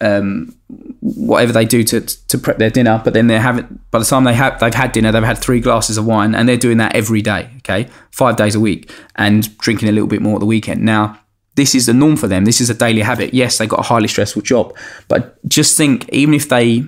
um, 0.02 0.54
whatever 1.00 1.52
they 1.52 1.64
do 1.64 1.82
to 1.84 2.00
to 2.02 2.36
prep 2.36 2.58
their 2.58 2.68
dinner. 2.68 3.00
But 3.02 3.14
then 3.14 3.26
they're 3.26 3.40
having 3.40 3.80
by 3.90 4.00
the 4.00 4.04
time 4.04 4.24
they 4.24 4.34
have 4.34 4.60
they've 4.60 4.74
had 4.74 4.92
dinner, 4.92 5.12
they've 5.12 5.22
had 5.22 5.38
three 5.38 5.60
glasses 5.60 5.96
of 5.96 6.04
wine, 6.04 6.34
and 6.34 6.46
they're 6.46 6.58
doing 6.58 6.76
that 6.76 6.94
every 6.94 7.22
day. 7.22 7.48
Okay, 7.58 7.88
five 8.10 8.36
days 8.36 8.54
a 8.54 8.60
week, 8.60 8.92
and 9.16 9.56
drinking 9.58 9.88
a 9.88 9.92
little 9.92 10.08
bit 10.08 10.20
more 10.20 10.34
at 10.34 10.40
the 10.40 10.46
weekend. 10.46 10.82
Now, 10.84 11.18
this 11.54 11.74
is 11.74 11.86
the 11.86 11.94
norm 11.94 12.16
for 12.16 12.28
them. 12.28 12.44
This 12.44 12.60
is 12.60 12.68
a 12.68 12.74
daily 12.74 13.00
habit. 13.00 13.32
Yes, 13.32 13.56
they 13.56 13.66
got 13.66 13.80
a 13.80 13.84
highly 13.84 14.08
stressful 14.08 14.42
job, 14.42 14.76
but 15.08 15.38
just 15.48 15.74
think, 15.74 16.06
even 16.10 16.34
if 16.34 16.50
they 16.50 16.84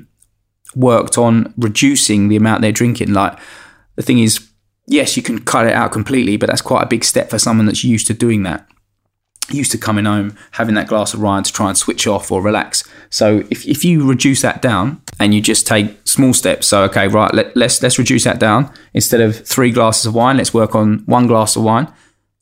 worked 0.74 1.18
on 1.18 1.52
reducing 1.56 2.28
the 2.28 2.36
amount 2.36 2.62
they're 2.62 2.72
drinking, 2.72 3.12
like 3.12 3.38
the 3.96 4.02
thing 4.02 4.18
is, 4.18 4.48
yes, 4.86 5.16
you 5.16 5.22
can 5.22 5.40
cut 5.40 5.66
it 5.66 5.72
out 5.72 5.92
completely, 5.92 6.36
but 6.36 6.48
that's 6.48 6.62
quite 6.62 6.82
a 6.82 6.86
big 6.86 7.04
step 7.04 7.30
for 7.30 7.38
someone 7.38 7.66
that's 7.66 7.84
used 7.84 8.06
to 8.06 8.14
doing 8.14 8.42
that 8.44 8.68
used 9.50 9.72
to 9.72 9.78
coming 9.78 10.04
home, 10.04 10.36
having 10.52 10.74
that 10.74 10.88
glass 10.88 11.14
of 11.14 11.20
wine 11.20 11.42
to 11.42 11.52
try 11.52 11.68
and 11.68 11.76
switch 11.76 12.06
off 12.06 12.30
or 12.30 12.42
relax. 12.42 12.84
So 13.10 13.44
if, 13.50 13.66
if 13.66 13.84
you 13.84 14.08
reduce 14.08 14.42
that 14.42 14.62
down 14.62 15.02
and 15.18 15.34
you 15.34 15.40
just 15.40 15.66
take 15.66 15.96
small 16.06 16.32
steps, 16.32 16.66
so 16.68 16.82
okay, 16.84 17.08
right, 17.08 17.32
let, 17.34 17.56
let's 17.56 17.82
let's 17.82 17.98
reduce 17.98 18.24
that 18.24 18.38
down. 18.38 18.72
Instead 18.94 19.20
of 19.20 19.46
three 19.46 19.70
glasses 19.70 20.06
of 20.06 20.14
wine, 20.14 20.36
let's 20.36 20.54
work 20.54 20.74
on 20.74 21.00
one 21.06 21.26
glass 21.26 21.56
of 21.56 21.62
wine. 21.62 21.92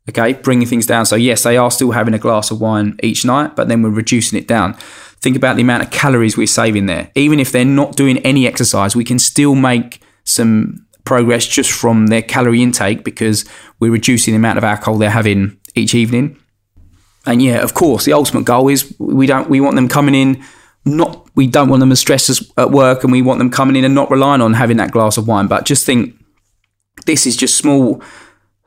Okay, 0.08 0.32
bringing 0.32 0.66
things 0.66 0.87
down. 0.87 1.06
So 1.06 1.16
yes, 1.16 1.42
they 1.42 1.56
are 1.56 1.70
still 1.70 1.92
having 1.92 2.14
a 2.14 2.18
glass 2.18 2.50
of 2.50 2.60
wine 2.60 2.99
each 3.02 3.25
night, 3.25 3.54
but 3.54 3.68
then 3.68 3.82
we're 3.82 3.90
reducing 3.90 4.38
it 4.38 4.49
down. 4.49 4.76
Think 5.22 5.36
about 5.36 5.56
the 5.56 5.62
amount 5.62 5.82
of 5.82 5.90
calories 5.90 6.36
we're 6.36 6.46
saving 6.46 6.86
there. 6.86 7.10
Even 7.14 7.40
if 7.40 7.52
they're 7.52 7.64
not 7.64 7.96
doing 7.96 8.18
any 8.18 8.46
exercise, 8.46 8.96
we 8.96 9.04
can 9.04 9.18
still 9.18 9.54
make 9.54 10.02
some 10.24 10.86
progress 11.04 11.46
just 11.46 11.70
from 11.70 12.06
their 12.06 12.22
calorie 12.22 12.62
intake 12.62 13.04
because 13.04 13.44
we're 13.80 13.92
reducing 13.92 14.32
the 14.32 14.38
amount 14.38 14.58
of 14.58 14.64
alcohol 14.64 14.98
they're 14.98 15.10
having 15.10 15.58
each 15.74 15.94
evening 15.94 16.40
and 17.26 17.42
yeah, 17.42 17.62
of 17.62 17.74
course, 17.74 18.04
the 18.04 18.12
ultimate 18.12 18.44
goal 18.44 18.68
is 18.68 18.94
we 18.98 19.26
don't 19.26 19.50
we 19.50 19.60
want 19.60 19.76
them 19.76 19.88
coming 19.88 20.14
in 20.14 20.42
not 20.84 21.28
we 21.34 21.46
don't 21.46 21.68
want 21.68 21.80
them 21.80 21.92
as 21.92 22.00
stressed 22.00 22.30
as 22.30 22.50
at 22.56 22.70
work, 22.70 23.04
and 23.04 23.12
we 23.12 23.22
want 23.22 23.38
them 23.38 23.50
coming 23.50 23.76
in 23.76 23.84
and 23.84 23.94
not 23.94 24.10
relying 24.10 24.40
on 24.40 24.54
having 24.54 24.78
that 24.78 24.90
glass 24.90 25.18
of 25.18 25.28
wine. 25.28 25.46
But 25.46 25.66
just 25.66 25.84
think, 25.84 26.14
this 27.06 27.26
is 27.26 27.36
just 27.36 27.58
small 27.58 28.02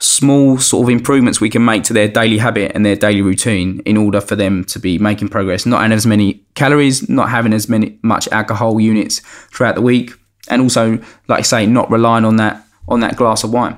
small 0.04 0.58
sort 0.58 0.84
of 0.84 0.90
improvements 0.90 1.40
we 1.40 1.50
can 1.50 1.64
make 1.64 1.84
to 1.84 1.94
their 1.94 2.08
daily 2.08 2.38
habit 2.38 2.72
and 2.76 2.86
their 2.86 2.96
daily 2.96 3.22
routine 3.22 3.80
in 3.86 3.96
order 3.96 4.20
for 4.20 4.36
them 4.36 4.64
to 4.66 4.80
be 4.80 4.98
making 4.98 5.30
progress 5.30 5.66
not 5.66 5.82
having 5.82 5.94
as 5.94 6.06
many 6.06 6.44
calories 6.56 7.08
not 7.10 7.30
having 7.30 7.54
as 7.54 7.70
many 7.70 7.98
much 8.02 8.28
alcohol 8.30 8.80
units 8.80 9.20
throughout 9.52 9.76
the 9.76 9.82
week 9.82 10.12
and 10.50 10.62
also 10.62 10.98
like 11.28 11.40
i 11.40 11.42
say 11.42 11.66
not 11.66 11.90
relying 11.90 12.26
on 12.26 12.36
that 12.36 12.66
on 12.90 13.00
that 13.00 13.16
glass 13.16 13.44
of 13.44 13.54
wine 13.54 13.78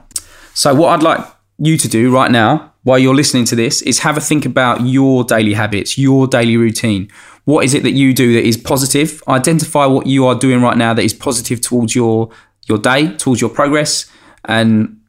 so 0.53 0.73
what 0.73 0.89
i'd 0.89 1.03
like 1.03 1.23
you 1.59 1.77
to 1.77 1.87
do 1.87 2.11
right 2.11 2.31
now 2.31 2.73
while 2.85 2.99
you're 2.99 3.15
listening 3.15 3.45
to 3.45 3.55
this 3.55 3.81
is 3.81 3.99
have 3.99 4.15
a 4.15 4.21
think 4.21 4.45
about 4.45 4.81
your 4.81 5.23
daily 5.23 5.55
habits, 5.55 5.97
your 5.97 6.27
daily 6.27 6.55
routine. 6.55 7.09
What 7.45 7.65
is 7.65 7.73
it 7.73 7.81
that 7.81 7.93
you 7.93 8.13
do 8.13 8.33
that 8.33 8.45
is 8.45 8.57
positive? 8.57 9.23
Identify 9.27 9.87
what 9.87 10.05
you 10.05 10.27
are 10.27 10.35
doing 10.35 10.61
right 10.61 10.77
now 10.77 10.93
that 10.93 11.01
is 11.01 11.11
positive 11.11 11.61
towards 11.61 11.95
your 11.95 12.29
your 12.67 12.77
day, 12.77 13.15
towards 13.17 13.41
your 13.41 13.49
progress, 13.49 14.05
and 14.45 15.01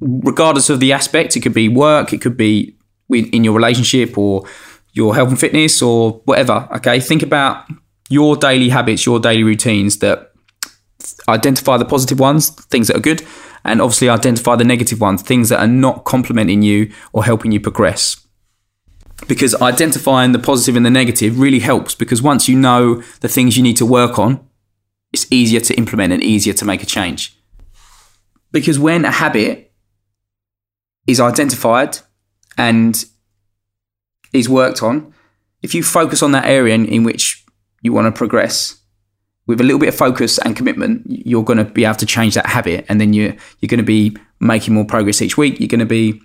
regardless 0.00 0.70
of 0.70 0.80
the 0.80 0.92
aspect, 0.92 1.36
it 1.36 1.40
could 1.40 1.54
be 1.54 1.68
work, 1.68 2.12
it 2.12 2.20
could 2.20 2.36
be 2.36 2.76
in 3.10 3.44
your 3.44 3.54
relationship 3.54 4.16
or 4.16 4.46
your 4.92 5.14
health 5.14 5.28
and 5.28 5.40
fitness 5.40 5.82
or 5.82 6.20
whatever. 6.24 6.68
Okay, 6.76 7.00
think 7.00 7.22
about 7.22 7.66
your 8.08 8.36
daily 8.36 8.68
habits, 8.68 9.06
your 9.06 9.20
daily 9.20 9.42
routines 9.42 9.98
that 9.98 10.32
identify 11.28 11.76
the 11.76 11.84
positive 11.84 12.18
ones, 12.18 12.50
things 12.50 12.88
that 12.88 12.96
are 12.96 13.00
good, 13.00 13.22
and 13.64 13.80
obviously 13.80 14.08
identify 14.08 14.56
the 14.56 14.64
negative 14.64 15.00
ones, 15.00 15.22
things 15.22 15.48
that 15.48 15.60
are 15.60 15.66
not 15.66 16.04
complementing 16.04 16.62
you 16.62 16.92
or 17.12 17.24
helping 17.24 17.52
you 17.52 17.60
progress. 17.60 18.26
Because 19.28 19.54
identifying 19.60 20.32
the 20.32 20.38
positive 20.38 20.76
and 20.76 20.86
the 20.86 20.90
negative 20.90 21.38
really 21.38 21.58
helps 21.58 21.94
because 21.94 22.22
once 22.22 22.48
you 22.48 22.56
know 22.56 23.02
the 23.20 23.28
things 23.28 23.56
you 23.56 23.62
need 23.62 23.76
to 23.76 23.86
work 23.86 24.18
on, 24.18 24.46
it's 25.12 25.30
easier 25.30 25.60
to 25.60 25.74
implement 25.76 26.12
and 26.12 26.22
easier 26.22 26.54
to 26.54 26.64
make 26.64 26.82
a 26.82 26.86
change. 26.86 27.36
Because 28.52 28.78
when 28.78 29.04
a 29.04 29.10
habit 29.10 29.72
is 31.06 31.20
identified 31.20 31.98
and 32.58 33.04
is 34.32 34.48
worked 34.48 34.82
on, 34.82 35.14
if 35.62 35.74
you 35.74 35.82
focus 35.82 36.22
on 36.22 36.32
that 36.32 36.46
area 36.46 36.74
in, 36.74 36.86
in 36.86 37.04
which 37.04 37.44
you 37.82 37.92
want 37.92 38.06
to 38.06 38.16
progress, 38.16 38.80
with 39.46 39.60
a 39.60 39.64
little 39.64 39.80
bit 39.80 39.88
of 39.88 39.96
focus 39.96 40.38
and 40.38 40.54
commitment, 40.54 41.02
you're 41.08 41.42
going 41.42 41.58
to 41.58 41.64
be 41.64 41.84
able 41.84 41.96
to 41.96 42.06
change 42.06 42.34
that 42.34 42.46
habit, 42.46 42.86
and 42.88 43.00
then 43.00 43.12
you're 43.12 43.34
you're 43.58 43.68
going 43.68 43.78
to 43.78 43.84
be 43.84 44.16
making 44.38 44.74
more 44.74 44.84
progress 44.84 45.20
each 45.20 45.36
week. 45.36 45.58
You're 45.58 45.68
going 45.68 45.80
to 45.80 45.86
be 45.86 46.22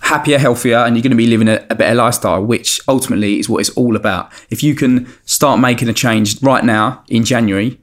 happier, 0.00 0.38
healthier, 0.38 0.78
and 0.78 0.96
you're 0.96 1.02
going 1.02 1.10
to 1.10 1.16
be 1.16 1.26
living 1.26 1.48
a, 1.48 1.66
a, 1.68 1.74
better 1.74 1.94
lifestyle, 1.94 2.42
which 2.42 2.80
ultimately 2.88 3.38
is 3.38 3.48
what 3.48 3.58
it's 3.58 3.70
all 3.70 3.94
about. 3.94 4.32
If 4.50 4.62
you 4.62 4.74
can 4.74 5.06
start 5.26 5.60
making 5.60 5.88
a 5.88 5.92
change 5.92 6.40
right 6.42 6.64
now 6.64 7.04
in 7.08 7.24
January, 7.24 7.78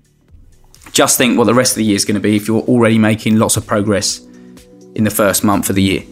just 0.94 1.18
think 1.18 1.38
what 1.38 1.46
the 1.46 1.54
rest 1.54 1.74
of 1.74 1.78
the 1.78 1.84
year 1.84 1.96
is 1.96 2.06
going 2.06 2.16
to 2.16 2.22
be 2.22 2.36
if 2.36 2.48
you're 2.48 2.62
already 2.62 3.00
making 3.00 3.38
lots 3.38 3.58
of 3.58 3.66
progress 3.66 4.20
in 4.96 5.04
the 5.04 5.10
first 5.10 5.44
month 5.44 5.70
of 5.70 5.76
the 5.76 5.82
year. 5.82 6.04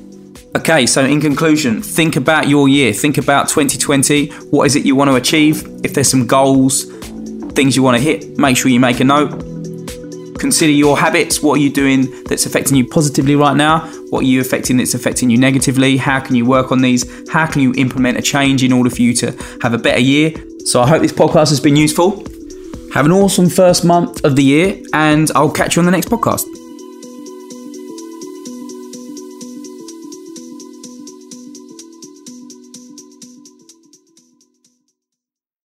Okay, 0.58 0.86
so 0.86 1.06
in 1.06 1.22
conclusion, 1.22 1.82
think 1.82 2.18
about 2.18 2.50
your 2.50 2.68
year. 2.68 2.92
Think 2.92 3.18
about 3.18 3.48
2020. 3.48 4.28
What 4.50 4.66
is 4.66 4.76
it 4.76 4.84
you 4.84 4.96
want 4.96 5.10
to 5.10 5.16
achieve? 5.16 5.64
If 5.86 5.94
there's 5.94 6.10
some 6.10 6.28
goals, 6.28 6.86
things 7.54 7.76
you 7.76 7.84
want 7.84 7.98
to 7.98 8.04
hit, 8.04 8.38
make 8.38 8.58
sure 8.58 8.70
you 8.70 8.80
make 8.80 9.00
a 9.00 9.04
note. 9.04 9.30
Consider 10.40 10.72
your 10.72 10.98
habits. 10.98 11.44
What 11.44 11.60
are 11.60 11.62
you 11.62 11.72
doing 11.72 12.24
that's 12.24 12.48
affecting 12.48 12.76
you 12.76 12.88
positively 12.88 13.36
right 13.36 13.56
now? 13.56 13.82
What 14.10 14.24
are 14.24 14.28
you 14.28 14.42
affecting 14.42 14.78
that's 14.78 14.96
affecting 14.96 15.30
you 15.30 15.38
negatively? 15.38 15.96
How 15.96 16.20
can 16.20 16.36
you 16.36 16.46
work 16.46 16.72
on 16.72 16.82
these? 16.82 17.30
How 17.30 17.46
can 17.46 17.62
you 17.62 17.74
implement 17.78 18.18
a 18.18 18.22
change 18.24 18.64
in 18.64 18.74
order 18.74 18.90
for 18.90 19.04
you 19.04 19.14
to 19.14 19.32
have 19.62 19.76
a 19.76 19.78
better 19.78 20.02
year? 20.02 20.34
So 20.66 20.82
I 20.82 20.88
hope 20.88 21.04
this 21.04 21.14
podcast 21.14 21.50
has 21.50 21.60
been 21.60 21.76
useful. 21.76 22.26
Have 22.94 23.06
an 23.06 23.14
awesome 23.14 23.50
first 23.50 23.86
month 23.86 24.26
of 24.26 24.36
the 24.36 24.44
year, 24.44 24.78
and 24.94 25.32
I'll 25.34 25.50
catch 25.50 25.76
you 25.76 25.80
on 25.80 25.86
the 25.86 25.92
next 25.92 26.10
podcast. 26.10 26.51